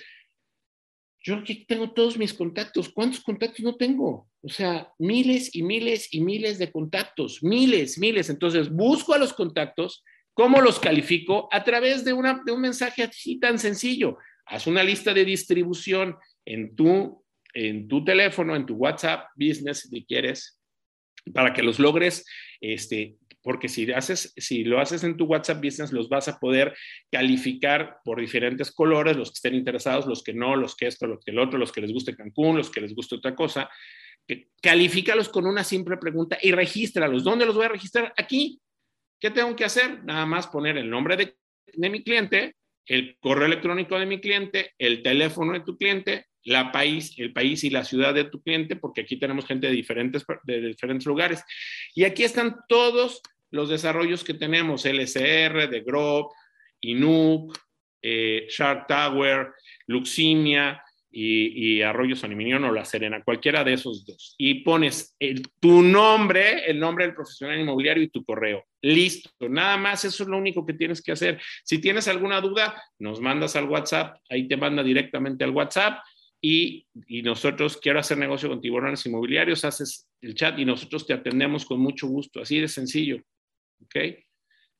[1.23, 2.89] yo aquí tengo todos mis contactos.
[2.89, 4.29] ¿Cuántos contactos no tengo?
[4.41, 8.29] O sea, miles y miles y miles de contactos, miles, miles.
[8.29, 10.03] Entonces, busco a los contactos.
[10.33, 11.47] ¿Cómo los califico?
[11.51, 14.17] A través de, una, de un mensaje así tan sencillo.
[14.45, 20.03] Haz una lista de distribución en tu, en tu teléfono, en tu WhatsApp Business, si
[20.03, 20.59] quieres,
[21.33, 22.25] para que los logres
[22.59, 26.75] este, porque si, haces, si lo haces en tu WhatsApp Business, los vas a poder
[27.11, 31.23] calificar por diferentes colores, los que estén interesados, los que no, los que esto, los
[31.23, 33.69] que el otro, los que les guste Cancún, los que les guste otra cosa.
[34.61, 37.23] Califícalos con una simple pregunta y regístralos.
[37.23, 38.13] ¿Dónde los voy a registrar?
[38.17, 38.59] Aquí.
[39.19, 40.03] ¿Qué tengo que hacer?
[40.03, 41.37] Nada más poner el nombre de,
[41.73, 46.71] de mi cliente, el correo electrónico de mi cliente, el teléfono de tu cliente, la
[46.71, 50.25] país, el país y la ciudad de tu cliente, porque aquí tenemos gente de diferentes,
[50.43, 51.43] de diferentes lugares.
[51.95, 53.21] Y aquí están todos
[53.53, 56.33] los desarrollos que tenemos, LSR, de Grove,
[56.81, 57.55] Inuk,
[58.01, 59.53] eh, Shark Tower,
[59.85, 64.33] Luximia y, Arroyo San o La Serena, cualquiera de esos dos.
[64.39, 65.15] Y pones
[65.59, 68.65] tu nombre, el nombre del profesional inmobiliario y tu correo.
[68.81, 71.39] Listo, nada más, eso es lo único que tienes que hacer.
[71.63, 75.99] Si tienes alguna duda, nos mandas al WhatsApp, ahí te manda directamente al WhatsApp.
[76.41, 81.13] Y, y, nosotros quiero hacer negocio con tiburones inmobiliarios, haces el chat y nosotros te
[81.13, 83.23] atendemos con mucho gusto, así de sencillo.
[83.83, 83.95] ¿Ok?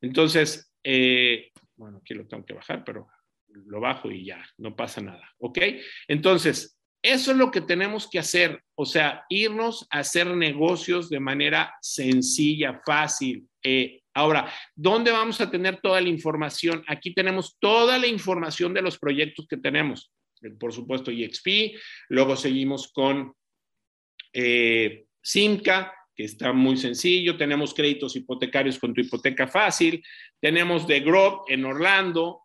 [0.02, 3.08] Entonces, eh, bueno, aquí lo tengo que bajar, pero
[3.48, 5.30] lo bajo y ya, no pasa nada.
[5.38, 5.60] ¿Ok?
[6.08, 11.20] Entonces, eso es lo que tenemos que hacer, o sea, irnos a hacer negocios de
[11.20, 13.46] manera sencilla, fácil.
[13.62, 16.84] Eh, ahora, ¿dónde vamos a tener toda la información?
[16.88, 20.14] Aquí tenemos toda la información de los proyectos que tenemos.
[20.60, 21.78] Por supuesto, EXP,
[22.10, 23.34] luego seguimos con
[24.32, 27.38] eh, Simca, que está muy sencillo.
[27.38, 30.04] Tenemos créditos hipotecarios con tu hipoteca fácil.
[30.40, 32.42] Tenemos The Grove en Orlando.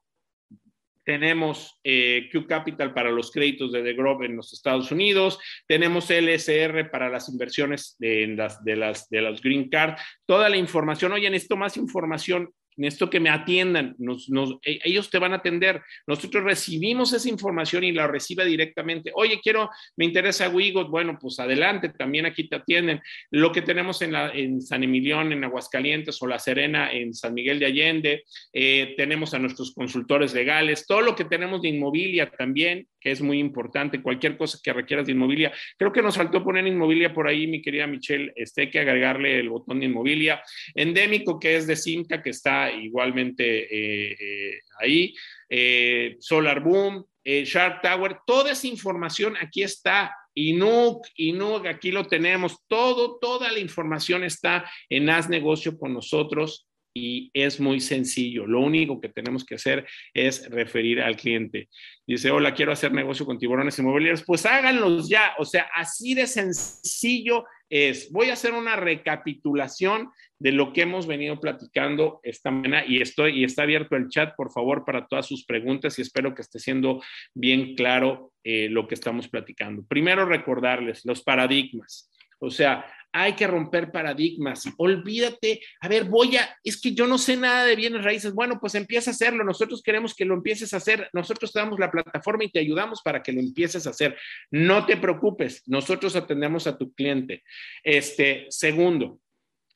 [1.05, 5.39] Tenemos eh, Q Capital para los créditos de The Grove en los Estados Unidos.
[5.67, 9.97] Tenemos LSR para las inversiones de, las, de, las, de los Green Card.
[10.27, 11.13] Toda la información.
[11.13, 14.29] Oye, necesito más información necesito que me atiendan, nos,
[14.65, 15.83] e, ellos te van a atender.
[16.07, 19.11] Nosotros recibimos esa información y la recibe directamente.
[19.15, 23.01] Oye, quiero, me interesa Wigot, bueno, pues adelante, también aquí te atienden.
[23.31, 27.35] Lo que tenemos en, la, en San Emilión, en Aguascalientes o La Serena, en San
[27.35, 32.31] Miguel de Allende, eh, tenemos a nuestros consultores legales, todo lo que tenemos de inmobilia
[32.31, 35.53] también, que es muy importante, cualquier cosa que requieras de inmobilia.
[35.77, 39.39] Creo que nos faltó poner inmobilia por ahí, mi querida Michelle, este, hay que agregarle
[39.39, 40.43] el botón de inmobilia.
[40.75, 45.15] Endémico, que es de Simca, que está igualmente eh, eh, ahí.
[45.49, 50.15] Eh, Solar Boom, Shark Tower, toda esa información aquí está.
[50.35, 52.59] Inuk, Inuk, aquí lo tenemos.
[52.69, 56.68] Todo, toda la información está en Haz Negocio con nosotros
[56.99, 58.47] y es muy sencillo.
[58.47, 61.69] Lo único que tenemos que hacer es referir al cliente.
[62.07, 64.25] Dice, hola, quiero hacer negocio con tiburones inmobiliarios.
[64.25, 65.35] Pues háganlos ya.
[65.39, 68.11] O sea, así de sencillo es.
[68.11, 73.41] Voy a hacer una recapitulación de lo que hemos venido platicando esta mañana y estoy
[73.41, 76.59] y está abierto el chat, por favor, para todas sus preguntas y espero que esté
[76.59, 77.03] siendo
[77.35, 79.85] bien claro eh, lo que estamos platicando.
[79.87, 82.11] Primero, recordarles los paradigmas.
[82.41, 84.65] O sea, hay que romper paradigmas.
[84.77, 88.33] Olvídate, a ver, voy a, es que yo no sé nada de bienes raíces.
[88.33, 89.45] Bueno, pues empieza a hacerlo.
[89.45, 91.09] Nosotros queremos que lo empieces a hacer.
[91.13, 94.17] Nosotros te damos la plataforma y te ayudamos para que lo empieces a hacer.
[94.51, 97.43] No te preocupes, nosotros atendemos a tu cliente.
[97.83, 99.21] Este, segundo,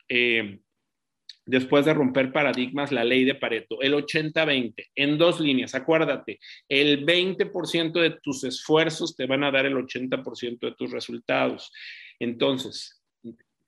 [0.09, 0.61] eh,
[1.45, 7.05] después de romper paradigmas, la ley de Pareto, el 80-20, en dos líneas, acuérdate, el
[7.05, 11.73] 20% de tus esfuerzos te van a dar el 80% de tus resultados.
[12.19, 13.02] Entonces,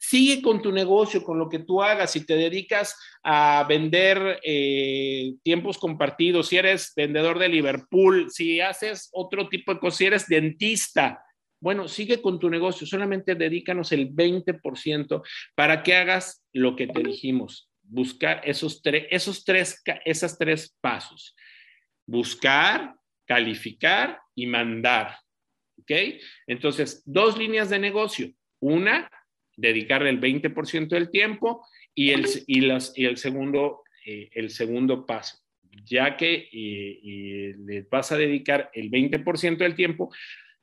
[0.06, 2.12] sigue con tu negocio, con lo que tú hagas.
[2.12, 9.08] Si te dedicas a vender eh, tiempos compartidos, si eres vendedor de Liverpool, si haces
[9.12, 11.24] otro tipo de cosas, si eres dentista,
[11.58, 15.22] bueno, sigue con tu negocio, solamente dedícanos el 20%
[15.54, 21.34] para que hagas lo que te dijimos, buscar esos, esos tres, esas tres pasos.
[22.06, 22.94] Buscar,
[23.26, 25.16] calificar y mandar.
[25.78, 25.92] ¿Ok?
[26.46, 28.30] Entonces, dos líneas de negocio.
[28.60, 29.08] Una,
[29.56, 35.38] dedicarle el 20% del tiempo y el, y el, segundo, eh, el segundo paso.
[35.84, 40.14] Ya que le vas a dedicar el 20% del tiempo,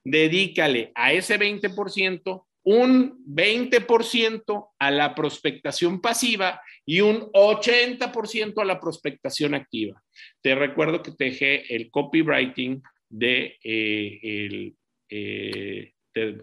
[0.03, 8.79] dedícale a ese 20% un 20% a la prospectación pasiva y un 80% a la
[8.79, 10.01] prospectación activa.
[10.41, 14.75] Te recuerdo que te dejé el copywriting de, eh, el,
[15.09, 15.93] eh,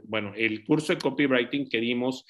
[0.04, 2.24] bueno, el curso de copywriting que dimos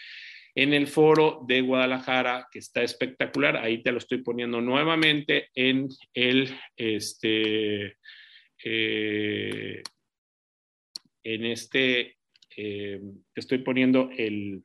[0.55, 3.57] en el foro de Guadalajara, que está espectacular.
[3.57, 7.97] Ahí te lo estoy poniendo nuevamente en el, este,
[8.64, 9.82] eh,
[11.22, 12.16] en este,
[12.57, 13.01] eh,
[13.32, 14.64] te estoy poniendo el,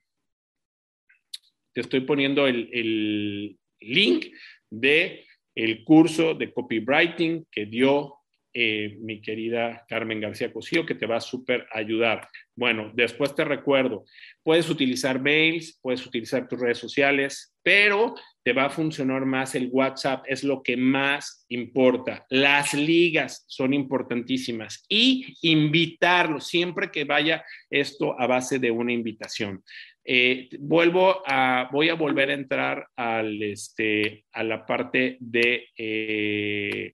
[1.74, 4.34] te estoy poniendo el, el link
[4.72, 8.23] de el curso de copywriting que dio
[8.54, 12.28] eh, mi querida Carmen García Cosío, que te va a súper ayudar.
[12.56, 14.06] Bueno, después te recuerdo,
[14.44, 19.70] puedes utilizar mails, puedes utilizar tus redes sociales, pero te va a funcionar más el
[19.72, 22.26] WhatsApp, es lo que más importa.
[22.30, 29.64] Las ligas son importantísimas y invitarlo siempre que vaya esto a base de una invitación.
[30.06, 36.94] Eh, vuelvo a, voy a volver a entrar al, este, a la parte de eh,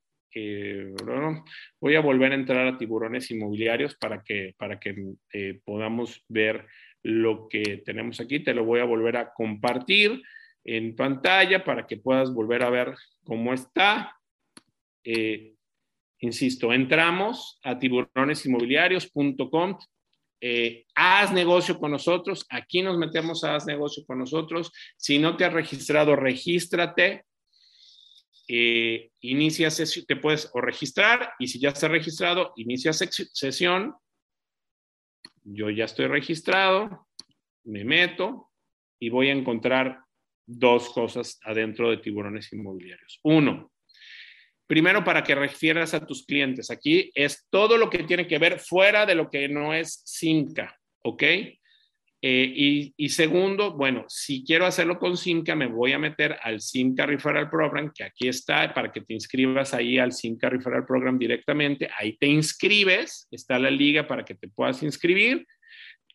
[1.80, 4.96] voy a volver a entrar a tiburones inmobiliarios para que, para que
[5.34, 6.68] eh, podamos ver
[7.04, 8.40] lo que tenemos aquí.
[8.44, 10.22] Te lo voy a volver a compartir
[10.64, 14.16] en pantalla para que puedas volver a ver cómo está.
[15.04, 15.56] Eh,
[16.20, 19.78] insisto, entramos a tiburonesinmobiliarios.com.
[20.42, 22.46] Eh, haz negocio con nosotros.
[22.50, 24.72] Aquí nos metemos a haz negocio con nosotros.
[24.98, 27.26] Si no te has registrado, regístrate
[28.52, 33.94] eh, inicia sesión, te puedes o registrar y si ya estás registrado, inicia sesión.
[35.44, 37.08] Yo ya estoy registrado,
[37.66, 38.50] me meto
[39.00, 40.00] y voy a encontrar
[40.48, 43.20] dos cosas adentro de tiburones inmobiliarios.
[43.22, 43.72] Uno,
[44.66, 46.72] primero para que refieras a tus clientes.
[46.72, 50.76] Aquí es todo lo que tiene que ver fuera de lo que no es Simca,
[51.04, 51.24] ¿ok?
[52.22, 57.06] Eh, y, segundo, bueno, si quiero hacerlo con Simca, me voy a meter al Simca
[57.06, 61.90] Referral Program, que aquí está, para que te inscribas ahí al Simca Referral Program directamente.
[61.98, 65.46] Ahí te inscribes, está la liga para que te puedas inscribir.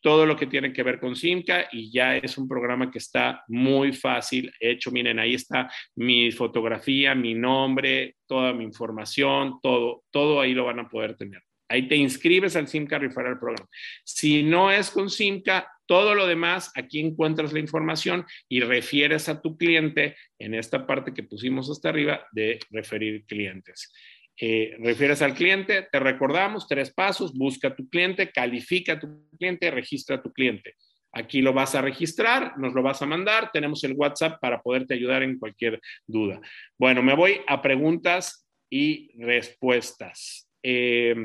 [0.01, 3.43] Todo lo que tiene que ver con Simca y ya es un programa que está
[3.47, 4.91] muy fácil hecho.
[4.91, 10.81] Miren, ahí está mi fotografía, mi nombre, toda mi información, todo, todo ahí lo van
[10.81, 11.41] a poder tener.
[11.67, 13.67] Ahí te inscribes al Simca Referral Program.
[14.03, 19.41] Si no es con Simca, todo lo demás, aquí encuentras la información y refieres a
[19.41, 23.91] tu cliente en esta parte que pusimos hasta arriba de referir clientes.
[24.37, 29.29] Eh, refieres al cliente, te recordamos tres pasos, busca a tu cliente, califica a tu
[29.37, 30.75] cliente, registra a tu cliente.
[31.13, 34.95] Aquí lo vas a registrar, nos lo vas a mandar, tenemos el WhatsApp para poderte
[34.95, 36.41] ayudar en cualquier duda.
[36.77, 40.49] Bueno, me voy a preguntas y respuestas.
[40.61, 41.15] Eh,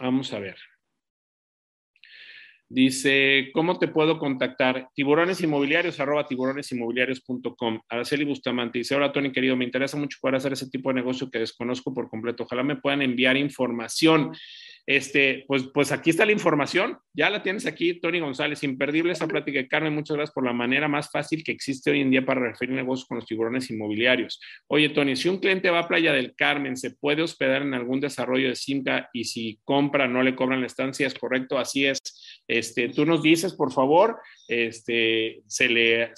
[0.00, 0.56] vamos a ver.
[2.70, 4.88] Dice, ¿cómo te puedo contactar?
[4.94, 7.80] Tiburones inmobiliarios, arroba tiburonesinmobiliarios.com.
[7.88, 11.30] Araceli Bustamante dice, hola Tony, querido, me interesa mucho poder hacer ese tipo de negocio
[11.30, 12.42] que desconozco por completo.
[12.42, 14.32] Ojalá me puedan enviar información.
[14.88, 19.28] Este, pues, pues aquí está la información, ya la tienes aquí, Tony González, imperdible esa
[19.28, 22.40] plática Carmen, muchas gracias por la manera más fácil que existe hoy en día para
[22.40, 24.40] referir negocios con los tiburones inmobiliarios.
[24.66, 28.00] Oye, Tony, si un cliente va a Playa del Carmen, ¿se puede hospedar en algún
[28.00, 31.06] desarrollo de Simca y si compra no le cobran la estancia?
[31.06, 31.58] ¿Es correcto?
[31.58, 31.98] Así es.
[32.48, 34.18] Este, tú nos dices, por favor,
[34.48, 36.14] este, se le,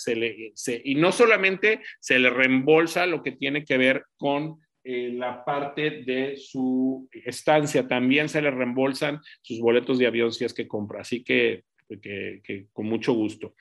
[0.85, 6.03] y no solamente se le reembolsa lo que tiene que ver con eh, la parte
[6.07, 11.03] de su estancia, también se le reembolsan sus boletos de avión si es que compra.
[11.03, 11.65] Así que,
[12.73, 13.55] con mucho gusto.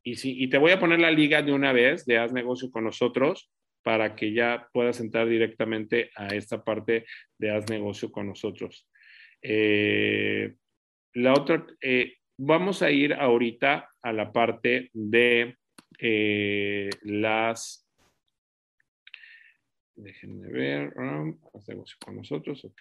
[0.02, 2.84] Y, y te voy a poner la liga de una vez de Haz Negocio con
[2.84, 3.50] nosotros
[3.82, 7.06] para que ya puedas entrar directamente a esta parte
[7.38, 8.88] de Haz Negocio con nosotros.
[9.42, 10.54] Eh,
[11.14, 15.56] la otra, eh, vamos a ir ahorita a la parte de
[15.98, 17.86] eh, las
[20.02, 20.94] Déjenme ver.
[20.96, 22.80] Um, haz negocio con nosotros, ok.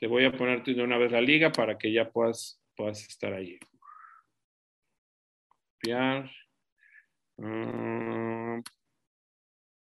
[0.00, 3.32] Te voy a poner de una vez la liga para que ya puedas, puedas estar
[3.32, 3.58] ahí.
[5.48, 6.30] Copiar.
[7.36, 8.58] Um,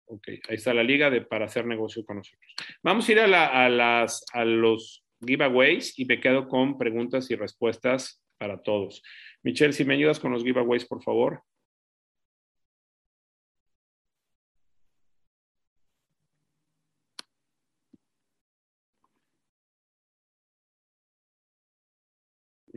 [0.05, 2.55] ok, ahí está la liga de, para hacer negocio con nosotros.
[2.83, 7.35] Vamos a ir a, a, las, a los giveaways y me quedo con preguntas y
[7.35, 9.01] respuestas para todos.
[9.43, 11.43] Michelle, si me ayudas con los giveaways, por favor.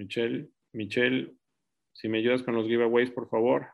[0.02, 1.32] Michelle, Michelle,
[1.92, 3.68] si me ayudas con los giveaways, por favor.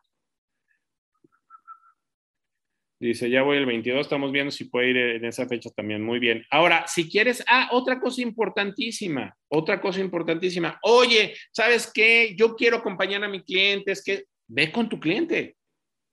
[3.01, 6.03] Dice, ya voy el 22, estamos viendo si puede ir en esa fecha también.
[6.03, 6.45] Muy bien.
[6.51, 10.79] Ahora, si quieres, ah, otra cosa importantísima, otra cosa importantísima.
[10.83, 12.35] Oye, ¿sabes qué?
[12.37, 15.58] Yo quiero acompañar a mi cliente, es que ve con tu cliente.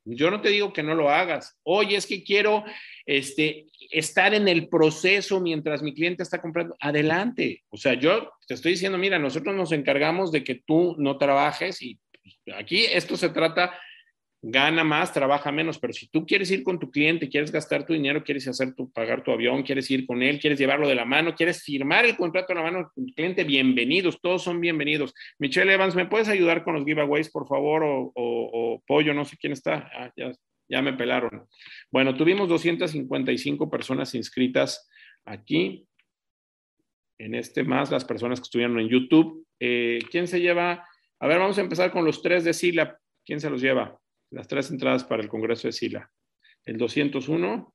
[0.05, 1.57] Yo no te digo que no lo hagas.
[1.63, 2.63] Oye, es que quiero
[3.05, 6.75] este, estar en el proceso mientras mi cliente está comprando.
[6.79, 7.63] Adelante.
[7.69, 11.81] O sea, yo te estoy diciendo, mira, nosotros nos encargamos de que tú no trabajes
[11.81, 11.99] y
[12.55, 13.73] aquí esto se trata
[14.47, 17.93] gana más, trabaja menos, pero si tú quieres ir con tu cliente, quieres gastar tu
[17.93, 21.03] dinero, quieres hacer tu, pagar tu avión, quieres ir con él, quieres llevarlo de la
[21.03, 25.15] mano, quieres firmar el contrato de la mano con tu cliente, bienvenidos, todos son bienvenidos.
[25.39, 27.81] Michelle Evans, ¿me puedes ayudar con los giveaways, por favor?
[27.83, 30.31] O, Pollo, no sé quién está, ah, ya,
[30.69, 31.47] ya me pelaron.
[31.89, 34.87] Bueno, tuvimos 255 personas inscritas
[35.25, 35.87] aquí,
[37.17, 39.43] en este más las personas que estuvieron en YouTube.
[39.59, 40.87] Eh, ¿Quién se lleva?
[41.19, 42.99] A ver, vamos a empezar con los tres de Sila.
[43.25, 43.99] ¿Quién se los lleva?
[44.31, 46.11] Las tres entradas para el Congreso de Sila.
[46.65, 47.73] El 201,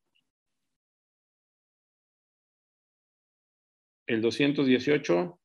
[4.07, 5.41] el 218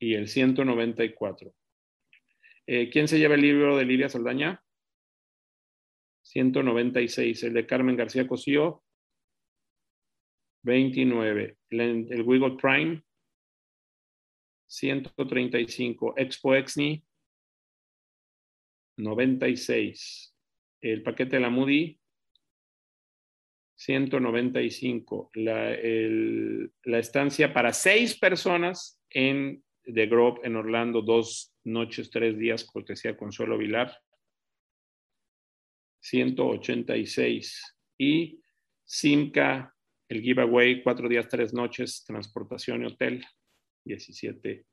[0.00, 1.54] y el 194.
[2.66, 4.62] Eh, ¿Quién se lleva el libro de Lidia Saldaña?
[6.22, 7.44] 196.
[7.44, 8.82] El de Carmen García Cosío,
[10.64, 11.58] 29.
[11.70, 11.80] El,
[12.10, 13.04] el Wiggle Prime,
[14.66, 16.14] 135.
[16.16, 17.03] Expo Exni,
[18.96, 20.34] 96.
[20.80, 21.98] El paquete de la Moody,
[23.76, 25.30] 195.
[25.34, 25.76] La,
[26.84, 33.16] la estancia para seis personas en The Grove en Orlando, dos noches, tres días, cortesía
[33.16, 33.96] Consuelo Vilar,
[36.00, 37.76] 186.
[37.98, 38.40] Y
[38.84, 39.74] Simca,
[40.08, 43.24] el giveaway, cuatro días, tres noches, transportación y hotel,
[43.84, 44.66] 17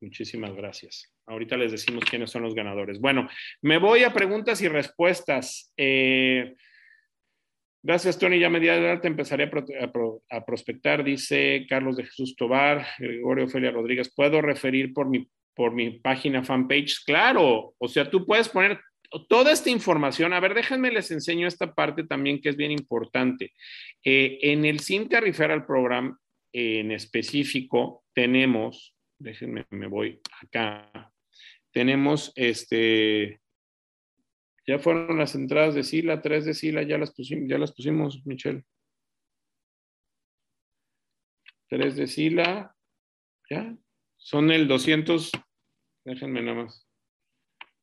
[0.00, 1.12] Muchísimas gracias.
[1.30, 2.98] Ahorita les decimos quiénes son los ganadores.
[2.98, 3.28] Bueno,
[3.62, 5.72] me voy a preguntas y respuestas.
[5.76, 6.56] Eh,
[7.82, 8.40] gracias, Tony.
[8.40, 14.12] Ya me di adelante empezaré a, prospectar, dice Carlos de Jesús Tobar, Gregorio Ofelia Rodríguez.
[14.12, 17.04] ¿Puedo referir por mi, por mi página fanpage?
[17.04, 18.80] Claro, o sea, tú puedes poner
[19.28, 20.32] toda esta información.
[20.32, 23.52] A ver, déjenme les enseño esta parte también que es bien importante.
[24.04, 26.18] Eh, en el Cinta Referral Program
[26.52, 31.09] en específico tenemos déjenme, me voy acá.
[31.72, 33.40] Tenemos este,
[34.66, 38.24] ya fueron las entradas de Sila, tres de Sila, ya las pusimos, ya las pusimos,
[38.24, 38.64] Michelle.
[41.68, 42.76] Tres de Sila,
[43.48, 43.76] ya.
[44.16, 45.32] Son el 200,
[46.04, 46.86] déjenme nada más.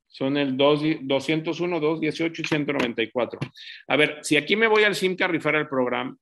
[0.07, 3.39] Son el 2, 201, 218 y 194.
[3.87, 6.17] A ver, si aquí me voy al SIMCA rifar el programa,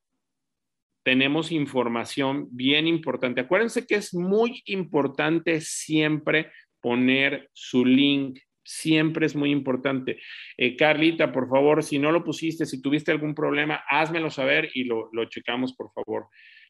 [1.03, 3.41] tenemos información bien importante.
[3.41, 6.51] Acuérdense que es muy importante siempre
[6.85, 8.37] poner su link.
[8.63, 10.19] Siempre es muy importante.
[10.55, 14.83] Eh, Carlita, por favor, si no lo pusiste, si tuviste algún problema, házmelo saber y
[14.83, 16.27] lo, lo checamos, por favor.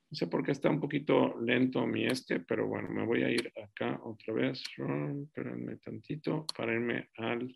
[0.10, 3.30] No sé por qué está un poquito lento mi este, pero bueno, me voy a
[3.30, 4.64] ir acá otra vez.
[4.64, 7.54] Espérenme tantito para irme al,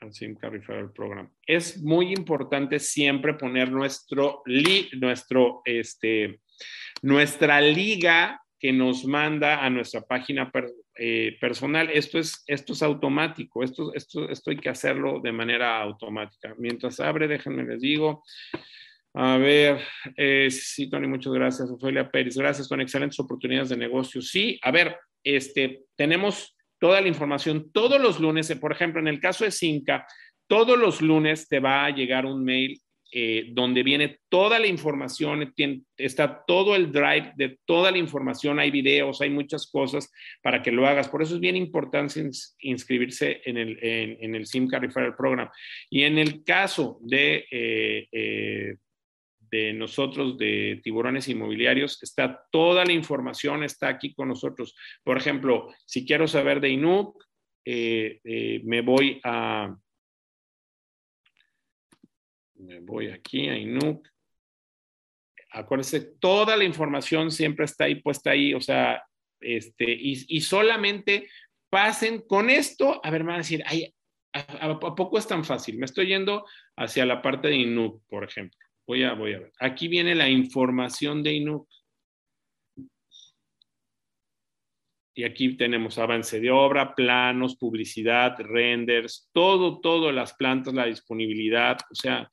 [0.00, 1.30] al SIMCA Referral Program.
[1.46, 6.40] Es muy importante siempre poner nuestro, li, nuestro, este,
[7.00, 10.52] nuestra liga que nos manda a nuestra página
[10.94, 11.90] eh, personal.
[11.92, 16.54] Esto es, esto es automático, esto, esto, esto hay que hacerlo de manera automática.
[16.58, 18.22] Mientras abre, déjenme les digo.
[19.14, 19.80] A ver,
[20.16, 21.68] eh, sí, Tony, muchas gracias.
[21.72, 24.22] Ofelia Pérez, gracias, son excelentes oportunidades de negocio.
[24.22, 28.54] Sí, a ver, este, tenemos toda la información todos los lunes.
[28.60, 30.06] Por ejemplo, en el caso de Cinca,
[30.46, 32.80] todos los lunes te va a llegar un mail
[33.12, 35.52] eh, donde viene toda la información,
[35.96, 40.10] está todo el drive de toda la información, hay videos, hay muchas cosas
[40.42, 41.08] para que lo hagas.
[41.08, 42.28] Por eso es bien importante
[42.60, 45.48] inscribirse en el, en, el SIMCA Referral Program.
[45.90, 47.46] Y en el caso de
[49.52, 54.74] de nosotros, de tiburones inmobiliarios, está toda la información, está aquí con nosotros.
[55.04, 56.70] Por ejemplo, si quiero saber de
[57.64, 59.76] eh, eh, me voy a,
[62.62, 64.06] me voy aquí a Inuk.
[65.50, 69.02] Acuérdense, toda la información siempre está ahí, puesta ahí, o sea,
[69.40, 71.28] este, y, solamente
[71.68, 73.92] pasen con esto, a ver, van a decir, ay,
[74.32, 75.78] a, poco es tan fácil?
[75.78, 76.46] Me estoy yendo
[76.76, 78.58] hacia la parte de Inuk, por ejemplo.
[78.86, 79.52] Voy a, voy a ver.
[79.60, 81.68] Aquí viene la información de Inuk.
[85.14, 91.76] Y aquí tenemos avance de obra, planos, publicidad, renders, todo, todo, las plantas, la disponibilidad.
[91.90, 92.30] O sea,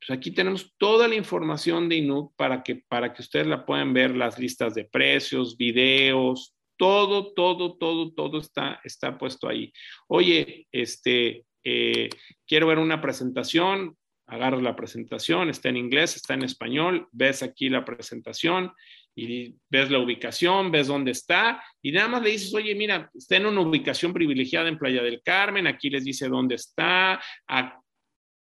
[0.00, 3.92] pues aquí tenemos toda la información de Inuk para que, para que ustedes la puedan
[3.92, 9.70] ver, las listas de precios, videos, todo, todo, todo, todo está, está puesto ahí.
[10.08, 12.08] Oye, este, eh,
[12.46, 13.96] quiero ver una presentación,
[14.26, 18.72] agarras la presentación, está en inglés, está en español, ves aquí la presentación
[19.14, 23.36] y ves la ubicación, ves dónde está y nada más le dices, oye, mira, está
[23.36, 27.20] en una ubicación privilegiada en Playa del Carmen, aquí les dice dónde está,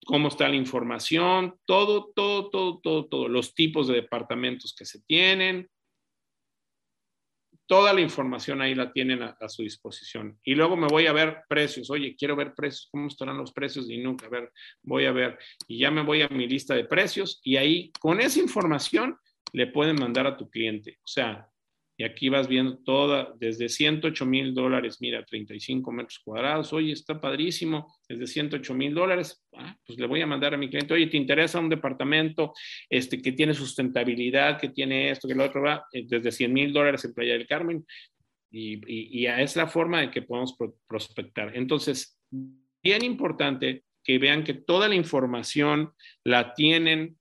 [0.06, 5.02] cómo está la información, todo, todo, todo, todo, todo, los tipos de departamentos que se
[5.02, 5.70] tienen,
[7.72, 10.38] toda la información ahí la tienen a, su disposición.
[10.44, 11.90] Y luego me voy a ver precios.
[11.90, 15.40] Oye, quiero ver precios, ¿cómo estarán los precios Y nunca A ver, voy a ver.
[15.70, 19.18] Y ya me voy a mi lista de precios y ahí con esa información
[19.54, 20.98] le pueden mandar a tu cliente.
[20.98, 21.51] O sea,
[22.02, 27.22] y aquí vas viendo toda, desde 108 mil dólares, mira, 35 metros cuadrados, oye, está
[27.22, 31.06] padrísimo, desde 108 mil dólares, ah, pues le voy a mandar a mi cliente, oye,
[31.06, 32.54] ¿te interesa un departamento
[32.90, 36.74] este, que tiene sustentabilidad, que tiene esto, que lo otro va, eh, desde 100 mil
[36.74, 37.86] dólares en Playa del Carmen?
[38.50, 41.56] Y, y, es la forma de que podemos prospectar.
[41.56, 42.20] Entonces,
[42.82, 45.94] bien importante que vean que toda la información
[46.24, 47.20] la tienen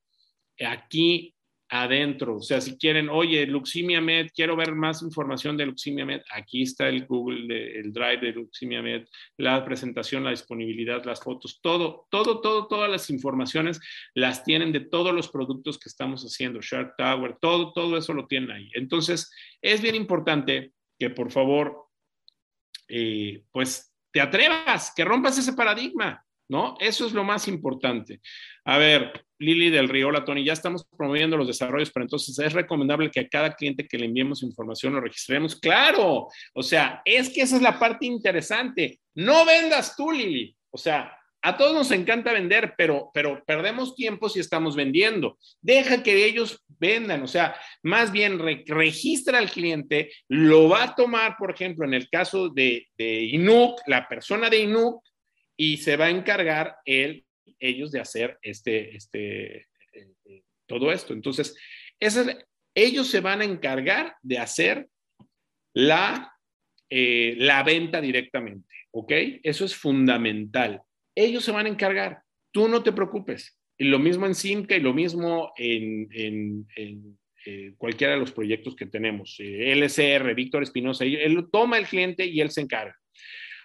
[0.58, 1.34] aquí
[1.70, 2.36] adentro.
[2.36, 6.62] O sea, si quieren, oye, Luximia Med, quiero ver más información de Luximia Med, aquí
[6.62, 9.06] está el Google, el Drive de Luximia Med,
[9.36, 13.80] la presentación, la disponibilidad, las fotos, todo, todo, todo, todas las informaciones
[14.14, 18.26] las tienen de todos los productos que estamos haciendo, Shark Tower, todo, todo eso lo
[18.26, 18.68] tienen ahí.
[18.74, 19.30] Entonces,
[19.62, 21.86] es bien importante que por favor,
[22.88, 26.24] eh, pues te atrevas, que rompas ese paradigma.
[26.50, 26.74] ¿No?
[26.80, 28.20] Eso es lo más importante.
[28.64, 32.52] A ver, Lili del Río, hola Tony, ya estamos promoviendo los desarrollos, pero entonces es
[32.52, 35.58] recomendable que a cada cliente que le enviemos información lo registremos.
[35.58, 38.98] Claro, o sea, es que esa es la parte interesante.
[39.14, 40.54] No vendas tú, Lili.
[40.70, 45.38] O sea, a todos nos encanta vender, pero, pero perdemos tiempo si estamos vendiendo.
[45.62, 51.36] Deja que ellos vendan, o sea, más bien registra al cliente, lo va a tomar,
[51.38, 55.02] por ejemplo, en el caso de, de Inuk, la persona de Inuk
[55.62, 57.26] y se va a encargar él,
[57.58, 59.56] ellos de hacer este, este,
[59.92, 61.12] eh, eh, todo esto.
[61.12, 61.54] Entonces,
[62.74, 64.88] ellos se van a encargar de hacer
[65.74, 66.32] la,
[66.88, 69.12] eh, la venta directamente, ¿ok?
[69.42, 70.80] Eso es fundamental.
[71.14, 72.22] Ellos se van a encargar,
[72.54, 73.60] tú no te preocupes.
[73.76, 76.08] Y lo mismo en Simca y lo mismo en,
[76.74, 77.18] en,
[77.76, 79.36] cualquiera de los proyectos que tenemos.
[79.38, 82.96] LCR, Víctor Espinosa, él toma el cliente y él se encarga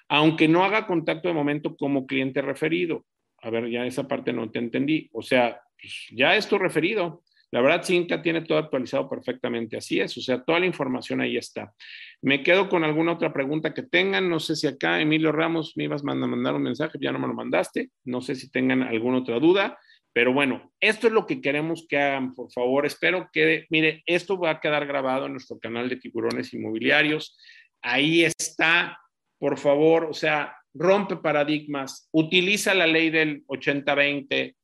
[0.10, 3.06] aunque no haga contacto de momento como cliente referido.
[3.42, 5.10] A ver, ya esa parte no te entendí.
[5.14, 7.24] O sea, pues, ya es tu referido.
[7.52, 9.78] La verdad, Cinca tiene todo actualizado perfectamente.
[9.78, 11.74] Así es, o sea, toda la información ahí está.
[12.22, 14.30] Me quedo con alguna otra pregunta que tengan.
[14.30, 17.28] No sé si acá, Emilio Ramos, me ibas a mandar un mensaje, ya no me
[17.28, 17.92] lo mandaste.
[18.04, 19.78] No sé si tengan alguna otra duda.
[20.12, 22.86] Pero bueno, esto es lo que queremos que hagan, por favor.
[22.86, 27.38] Espero que, mire, esto va a quedar grabado en nuestro canal de tiburones inmobiliarios.
[27.82, 28.98] Ahí está
[29.38, 34.56] por favor, o sea, rompe paradigmas, utiliza la ley del 80-20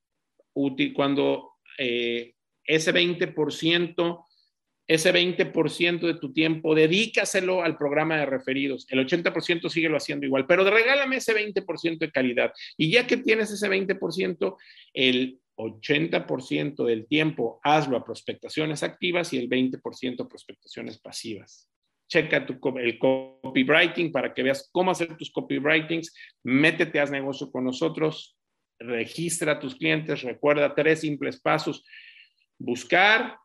[0.93, 2.33] cuando eh,
[2.65, 4.25] ese 20%,
[4.87, 8.85] ese 20% de tu tiempo, dedícaselo al programa de referidos.
[8.89, 12.51] El 80% síguelo haciendo igual, pero regálame ese 20% de calidad.
[12.77, 14.57] Y ya que tienes ese 20%,
[14.93, 21.70] el 80% del tiempo hazlo a prospectaciones activas y el 20% a prospectaciones pasivas.
[22.11, 26.13] Checa tu, el copywriting para que veas cómo hacer tus copywritings.
[26.43, 28.37] Métete, haz negocio con nosotros.
[28.77, 30.21] Registra a tus clientes.
[30.21, 31.85] Recuerda tres simples pasos.
[32.59, 33.37] Buscar,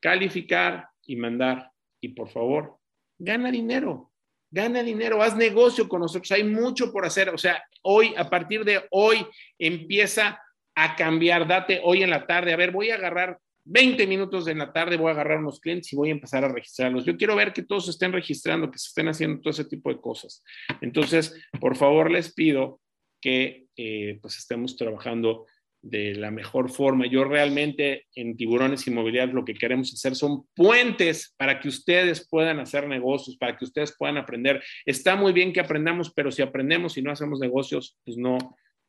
[0.00, 1.70] calificar y mandar.
[2.00, 2.78] Y por favor,
[3.16, 4.10] gana dinero.
[4.50, 6.32] Gana dinero, haz negocio con nosotros.
[6.32, 7.28] Hay mucho por hacer.
[7.28, 9.24] O sea, hoy, a partir de hoy,
[9.56, 10.42] empieza
[10.74, 11.46] a cambiar.
[11.46, 12.52] Date hoy en la tarde.
[12.52, 13.38] A ver, voy a agarrar
[13.70, 16.48] 20 minutos en la tarde, voy a agarrar unos clientes y voy a empezar a
[16.48, 17.04] registrarlos.
[17.04, 19.90] Yo quiero ver que todos se estén registrando, que se estén haciendo todo ese tipo
[19.90, 20.42] de cosas.
[20.80, 22.80] Entonces, por favor, les pido
[23.20, 25.46] que eh, pues estemos trabajando
[25.82, 27.06] de la mejor forma.
[27.06, 32.58] Yo realmente en tiburones inmobiliarios lo que queremos hacer son puentes para que ustedes puedan
[32.60, 34.62] hacer negocios, para que ustedes puedan aprender.
[34.86, 38.38] Está muy bien que aprendamos, pero si aprendemos y no hacemos negocios, pues no,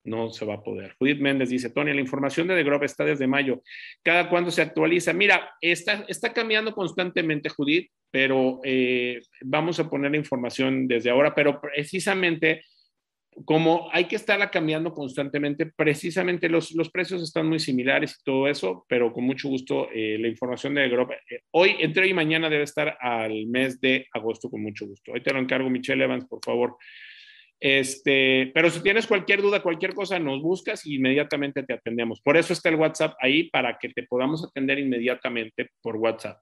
[0.03, 0.95] no se va a poder.
[0.97, 3.61] Judith Méndez dice, Tony, la información de The Grove está desde mayo.
[4.03, 5.13] ¿Cada cuándo se actualiza?
[5.13, 11.35] Mira, está, está cambiando constantemente, Judith, pero eh, vamos a poner la información desde ahora,
[11.35, 12.61] pero precisamente
[13.45, 18.47] como hay que estarla cambiando constantemente, precisamente los, los precios están muy similares y todo
[18.47, 21.17] eso, pero con mucho gusto eh, la información de Grove.
[21.29, 25.11] Eh, hoy, entre hoy y mañana debe estar al mes de agosto con mucho gusto.
[25.13, 26.77] Hoy te lo encargo, Michelle Evans, por favor.
[27.59, 32.21] Este, pero si tienes cualquier duda, cualquier cosa, nos buscas y inmediatamente te atendemos.
[32.21, 36.39] Por eso está el WhatsApp ahí para que te podamos atender inmediatamente por WhatsApp.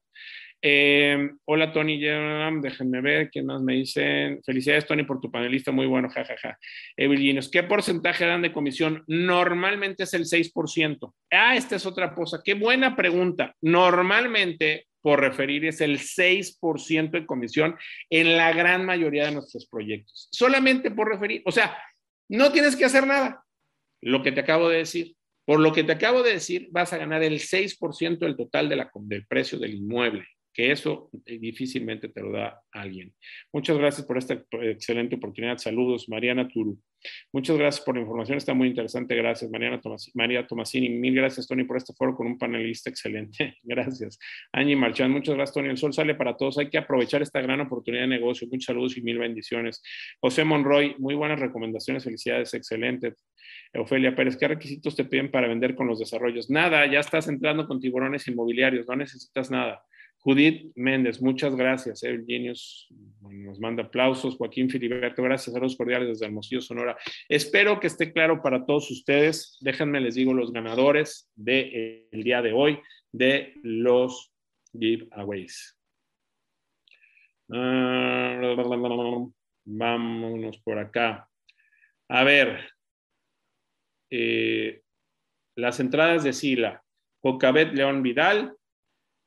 [0.60, 4.42] Eh, hola Tony, déjenme ver quién más me dicen.
[4.44, 6.58] Felicidades Tony por tu panelista, muy bueno, jajaja.
[6.98, 9.04] Ja, ¿qué porcentaje dan de comisión?
[9.08, 11.14] Normalmente es el 6%.
[11.32, 13.56] Ah, esta es otra cosa, qué buena pregunta.
[13.62, 17.78] Normalmente por referir es el 6% de comisión
[18.10, 20.28] en la gran mayoría de nuestros proyectos.
[20.34, 21.82] Solamente por referir, o sea,
[22.28, 23.42] no tienes que hacer nada.
[24.02, 25.16] Lo que te acabo de decir.
[25.46, 29.26] Por lo que te acabo de decir, vas a ganar el 6% del total del
[29.28, 30.28] precio del inmueble
[30.58, 33.14] que eso eh, difícilmente te lo da alguien.
[33.54, 35.60] Muchas gracias por esta excelente oportunidad.
[35.60, 36.80] Saludos, Mariana Turu.
[37.32, 39.16] Muchas gracias por la información, está muy interesante.
[39.16, 39.80] Gracias, Mariana
[40.16, 40.90] María Tomasini.
[40.90, 43.56] Mil gracias, Tony, por este foro con un panelista excelente.
[43.64, 44.18] Gracias.
[44.52, 45.70] Angie Marchán, muchas gracias, Tony.
[45.70, 46.58] El sol sale para todos.
[46.58, 48.48] Hay que aprovechar esta gran oportunidad de negocio.
[48.52, 49.84] Muchos saludos y mil bendiciones.
[50.20, 52.04] José Monroy, muy buenas recomendaciones.
[52.04, 53.14] Felicidades, excelente.
[53.76, 56.50] Ofelia Pérez, ¿qué requisitos te piden para vender con los desarrollos?
[56.50, 59.84] Nada, ya estás entrando con tiburones inmobiliarios, no necesitas nada.
[60.28, 62.02] Judith Méndez, muchas gracias.
[62.02, 62.90] Genius
[63.22, 64.36] nos manda aplausos.
[64.36, 65.54] Joaquín Filiberto, gracias.
[65.54, 66.98] Saludos cordiales desde Hermosillo, Sonora.
[67.30, 69.58] Espero que esté claro para todos ustedes.
[69.62, 72.78] Déjenme les digo los ganadores del de, día de hoy
[73.14, 74.34] de los
[74.78, 75.80] giveaways.
[77.50, 78.38] Ah,
[79.64, 81.30] vámonos por acá.
[82.10, 82.70] A ver,
[84.10, 84.82] eh,
[85.56, 86.84] las entradas de Sila.
[87.22, 88.57] Jocabet León Vidal,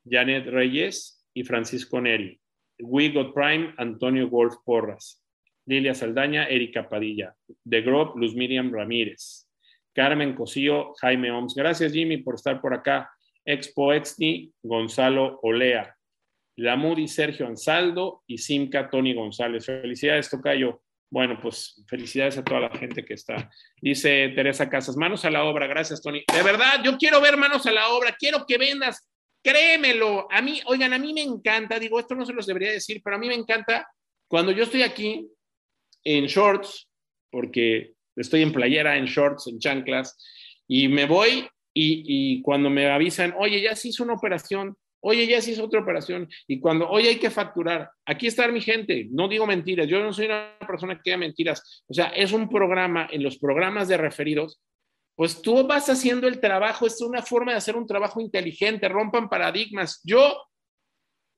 [0.09, 2.41] Janet Reyes y Francisco Neri.
[2.79, 5.23] We Got Prime, Antonio Wolf Porras.
[5.67, 7.35] Lilia Saldaña, Erika Padilla.
[7.69, 9.47] The Grove, Luz Miriam Ramírez.
[9.95, 11.55] Carmen Cosío, Jaime Oms.
[11.55, 13.11] Gracias, Jimmy, por estar por acá.
[13.45, 15.97] Expo Exni, Gonzalo Olea.
[16.57, 19.67] Lamudi, Sergio Ansaldo y Simca, Tony González.
[19.67, 20.83] Felicidades, Tocayo.
[21.11, 23.51] Bueno, pues felicidades a toda la gente que está.
[23.81, 25.67] Dice Teresa Casas, manos a la obra.
[25.67, 26.23] Gracias, Tony.
[26.33, 28.15] De verdad, yo quiero ver manos a la obra.
[28.17, 29.10] Quiero que vendas
[29.43, 33.01] Créemelo, a mí, oigan, a mí me encanta, digo, esto no se los debería decir,
[33.03, 33.89] pero a mí me encanta
[34.29, 35.29] cuando yo estoy aquí
[36.05, 36.89] en shorts,
[37.31, 40.17] porque estoy en playera, en shorts, en chanclas,
[40.69, 45.41] y me voy y, cuando me avisan, oye, ya se hizo una operación, oye, ya
[45.41, 49.29] se hizo otra operación, y cuando, oye, hay que facturar, aquí está mi gente, no
[49.29, 53.09] digo mentiras, yo no soy una persona que diga mentiras, o sea, es un programa,
[53.11, 54.61] en los programas de referidos,
[55.17, 59.29] pues tú vas haciendo el trabajo, es una forma de hacer un trabajo inteligente, rompan
[59.29, 60.01] paradigmas.
[60.05, 60.35] Yo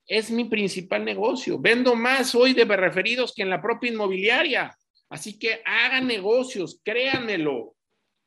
[0.07, 4.75] es mi principal negocio, vendo más hoy de referidos que en la propia inmobiliaria.
[5.09, 7.75] Así que hagan negocios, créanmelo,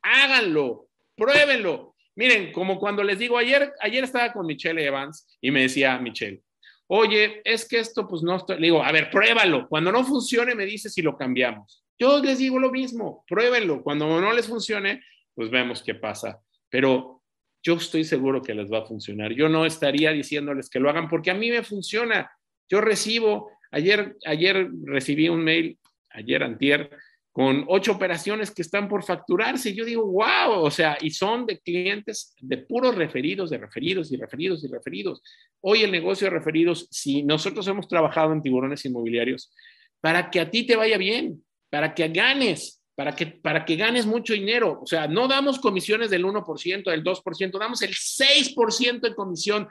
[0.02, 1.94] háganlo, pruébenlo.
[2.14, 6.43] Miren, como cuando les digo, ayer, ayer estaba con Michelle Evans y me decía Michelle,
[6.86, 10.55] oye, es que esto pues no estoy, le digo, a ver, pruébalo, cuando no funcione
[10.55, 11.85] me dice si lo cambiamos.
[11.98, 15.02] Yo les digo lo mismo, pruébenlo, cuando no les funcione,
[15.37, 16.41] pues vemos qué pasa.
[16.69, 17.23] Pero
[17.63, 19.33] yo estoy seguro que les va a funcionar.
[19.33, 22.31] Yo no estaría diciéndoles que lo hagan porque a mí me funciona.
[22.69, 25.79] Yo recibo, ayer, ayer recibí un mail,
[26.11, 26.91] ayer antier,
[27.33, 29.75] con ocho operaciones que están por facturarse.
[29.75, 34.17] Yo digo, wow, o sea, y son de clientes de puros referidos, de referidos y
[34.17, 35.23] referidos y referidos.
[35.61, 39.53] Hoy el negocio de referidos, si nosotros hemos trabajado en tiburones inmobiliarios,
[40.01, 44.06] para que a ti te vaya bien, para que ganes, para que, para que ganes
[44.06, 44.81] mucho dinero.
[44.82, 49.68] O sea, no damos comisiones del 1%, del 2%, damos el 6% de comisión,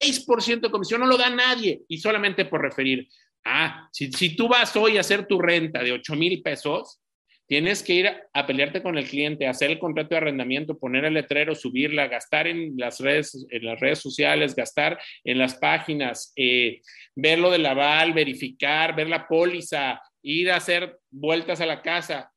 [0.00, 3.08] 6% de comisión, no lo da nadie y solamente por referir.
[3.44, 7.00] Ah, si, si tú vas hoy a hacer tu renta de 8 mil pesos,
[7.46, 11.14] tienes que ir a pelearte con el cliente, hacer el contrato de arrendamiento, poner el
[11.14, 16.80] letrero, subirla, gastar en las redes, en las redes sociales, gastar en las páginas, eh,
[17.14, 22.32] ver lo del aval, verificar, ver la póliza, ir a hacer vueltas a la casa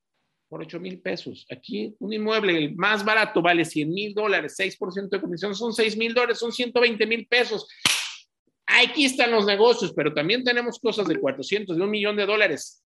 [0.50, 1.46] por 8 mil pesos.
[1.50, 5.98] Aquí un inmueble, el más barato, vale 100 mil dólares, 6% de comisión, son 6
[5.98, 7.68] mil dólares, son 120 mil pesos.
[8.66, 12.86] Aquí están los negocios, pero también tenemos cosas de 400, de un millón de dólares.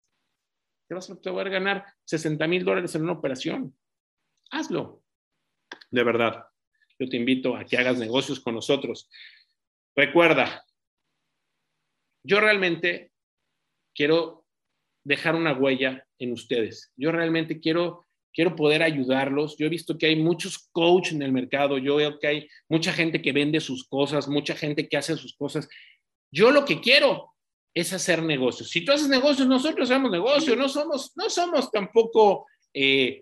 [0.87, 3.75] Te vas a poder ganar 60 mil dólares en una operación.
[4.51, 5.03] Hazlo.
[5.89, 6.45] De verdad,
[6.99, 9.09] yo te invito a que hagas negocios con nosotros.
[9.95, 10.63] Recuerda,
[12.23, 13.11] yo realmente
[13.95, 14.42] quiero
[15.03, 16.91] dejar una huella en ustedes.
[16.95, 19.57] Yo realmente quiero, quiero poder ayudarlos.
[19.57, 22.93] Yo he visto que hay muchos coaches en el mercado, yo veo que hay mucha
[22.93, 25.67] gente que vende sus cosas, mucha gente que hace sus cosas.
[26.31, 27.33] Yo lo que quiero
[27.73, 28.69] es hacer negocios.
[28.69, 33.21] Si tú haces negocios, nosotros hacemos negocios, no somos, no somos tampoco, eh,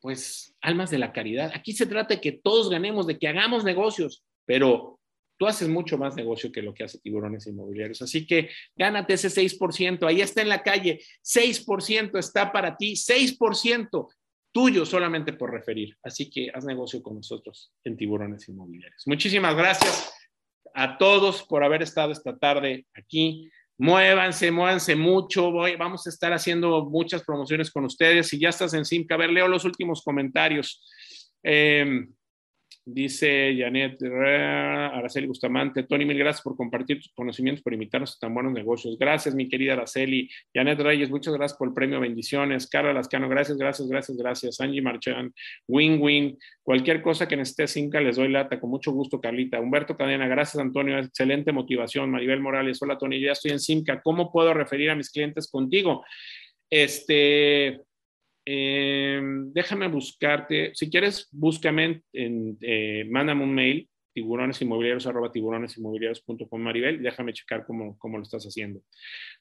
[0.00, 1.50] pues, almas de la caridad.
[1.54, 5.00] Aquí se trata de que todos ganemos, de que hagamos negocios, pero
[5.36, 8.02] tú haces mucho más negocio que lo que hace tiburones inmobiliarios.
[8.02, 14.08] Así que gánate ese 6%, ahí está en la calle, 6% está para ti, 6%
[14.52, 15.96] tuyo solamente por referir.
[16.02, 19.02] Así que haz negocio con nosotros en tiburones inmobiliarios.
[19.06, 20.14] Muchísimas gracias
[20.74, 23.50] a todos por haber estado esta tarde aquí.
[23.76, 25.50] Muévanse, muévanse mucho.
[25.50, 28.28] Voy, vamos a estar haciendo muchas promociones con ustedes.
[28.28, 30.84] Si ya estás en Simca, a ver, leo los últimos comentarios.
[31.42, 32.06] Eh,
[32.86, 38.34] Dice Janet Araceli Bustamante, Tony, mil gracias por compartir tus conocimientos, por invitarnos a tan
[38.34, 38.98] buenos negocios.
[38.98, 40.28] Gracias, mi querida Araceli.
[40.54, 42.66] Janet Reyes, muchas gracias por el premio, bendiciones.
[42.68, 44.60] Carla Lascano, gracias, gracias, gracias, gracias.
[44.60, 45.32] Angie Marchán,
[45.66, 46.38] win, win.
[46.62, 49.60] Cualquier cosa que necesite Cinca, les doy lata, con mucho gusto, Carlita.
[49.60, 52.10] Humberto Cadena, gracias, Antonio, excelente motivación.
[52.10, 54.02] Maribel Morales, hola, Tony, ya estoy en Simca.
[54.02, 56.04] ¿Cómo puedo referir a mis clientes contigo?
[56.68, 57.80] Este,
[58.44, 59.20] eh,
[59.52, 67.32] déjame buscarte, si quieres, búscame, en, eh, mándame un mail, tiburonesinmobiliarios arroba tiburonesinmobiliarios.com Maribel, déjame
[67.32, 68.80] checar cómo, cómo lo estás haciendo.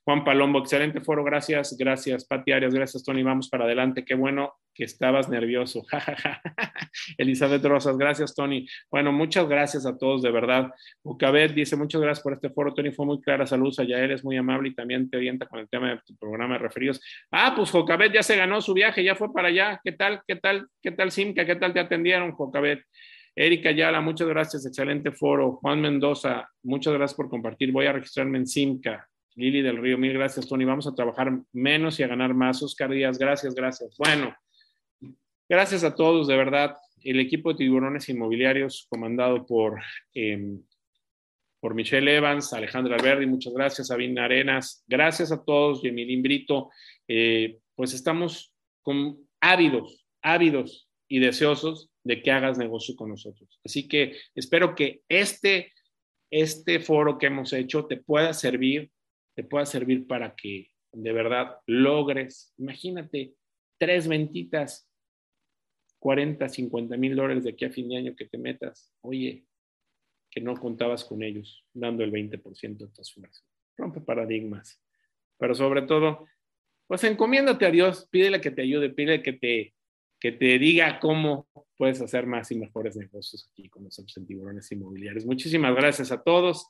[0.03, 4.55] Juan Palombo, excelente foro, gracias, gracias, Pati Arias, gracias, Tony, vamos para adelante, qué bueno
[4.73, 5.85] que estabas nervioso.
[7.17, 8.67] Elizabeth Rosas, gracias, Tony.
[8.89, 10.71] Bueno, muchas gracias a todos, de verdad.
[11.03, 14.35] Ucabet dice, muchas gracias por este foro, Tony, fue muy clara, saludos, ya eres muy
[14.35, 16.99] amable y también te orienta con el tema de tu programa de referidos.
[17.31, 19.79] Ah, pues Jocabet ya se ganó su viaje, ya fue para allá.
[19.83, 21.45] ¿Qué tal, qué tal, qué tal, Simca?
[21.45, 22.83] ¿Qué tal te atendieron, Jocabet?
[23.35, 25.53] Erika Ayala, muchas gracias, excelente foro.
[25.53, 27.71] Juan Mendoza, muchas gracias por compartir.
[27.71, 29.09] Voy a registrarme en Simca.
[29.35, 30.65] Lili del Río, mil gracias, Tony.
[30.65, 32.61] Vamos a trabajar menos y a ganar más.
[32.61, 33.95] Oscar Díaz, gracias, gracias.
[33.97, 34.35] Bueno,
[35.49, 36.75] gracias a todos, de verdad.
[37.01, 39.81] El equipo de tiburones inmobiliarios, comandado por,
[40.13, 40.61] em,
[41.59, 44.83] por Michelle Evans, Alejandra Alberdi, muchas gracias, Sabina Arenas.
[44.87, 46.69] Gracias a todos, Yemilín Brito.
[47.07, 48.53] Eh, pues estamos
[48.83, 53.59] con, ávidos, ávidos y deseosos de que hagas negocio con nosotros.
[53.63, 55.71] Así que espero que este,
[56.29, 58.91] este foro que hemos hecho te pueda servir,
[59.35, 63.33] te pueda servir para que de verdad logres, imagínate,
[63.79, 64.87] tres ventitas,
[65.99, 68.93] 40, 50 mil dólares de aquí a fin de año que te metas.
[69.01, 69.45] Oye,
[70.29, 73.43] que no contabas con ellos, dando el 20% de tu esfuerzo.
[73.77, 74.81] Rompe paradigmas.
[75.37, 76.27] Pero sobre todo,
[76.87, 79.73] pues encomiéndate a Dios, pídele que te ayude, pídele que te,
[80.19, 81.47] que te diga cómo
[81.83, 85.25] puedes hacer más y mejores negocios aquí con en Tiburones Inmobiliarios.
[85.25, 86.69] Muchísimas gracias a todos.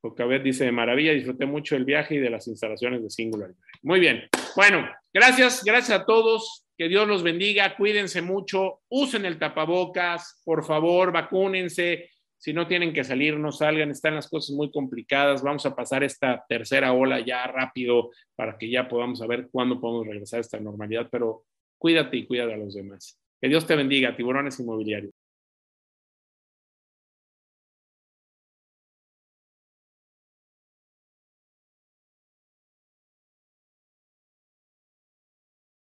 [0.00, 3.50] Jocabet dice, de maravilla, disfruté mucho el viaje y de las instalaciones de Singular.
[3.82, 4.30] Muy bien.
[4.56, 6.64] Bueno, gracias, gracias a todos.
[6.78, 12.08] Que Dios los bendiga, cuídense mucho, usen el tapabocas, por favor, vacúnense.
[12.38, 15.42] Si no tienen que salir, no salgan, están las cosas muy complicadas.
[15.42, 20.06] Vamos a pasar esta tercera ola ya rápido para que ya podamos saber cuándo podemos
[20.06, 21.44] regresar a esta normalidad, pero
[21.76, 23.20] cuídate y cuida a los demás.
[23.40, 25.12] Que Dios te bendiga, tiburones inmobiliarios.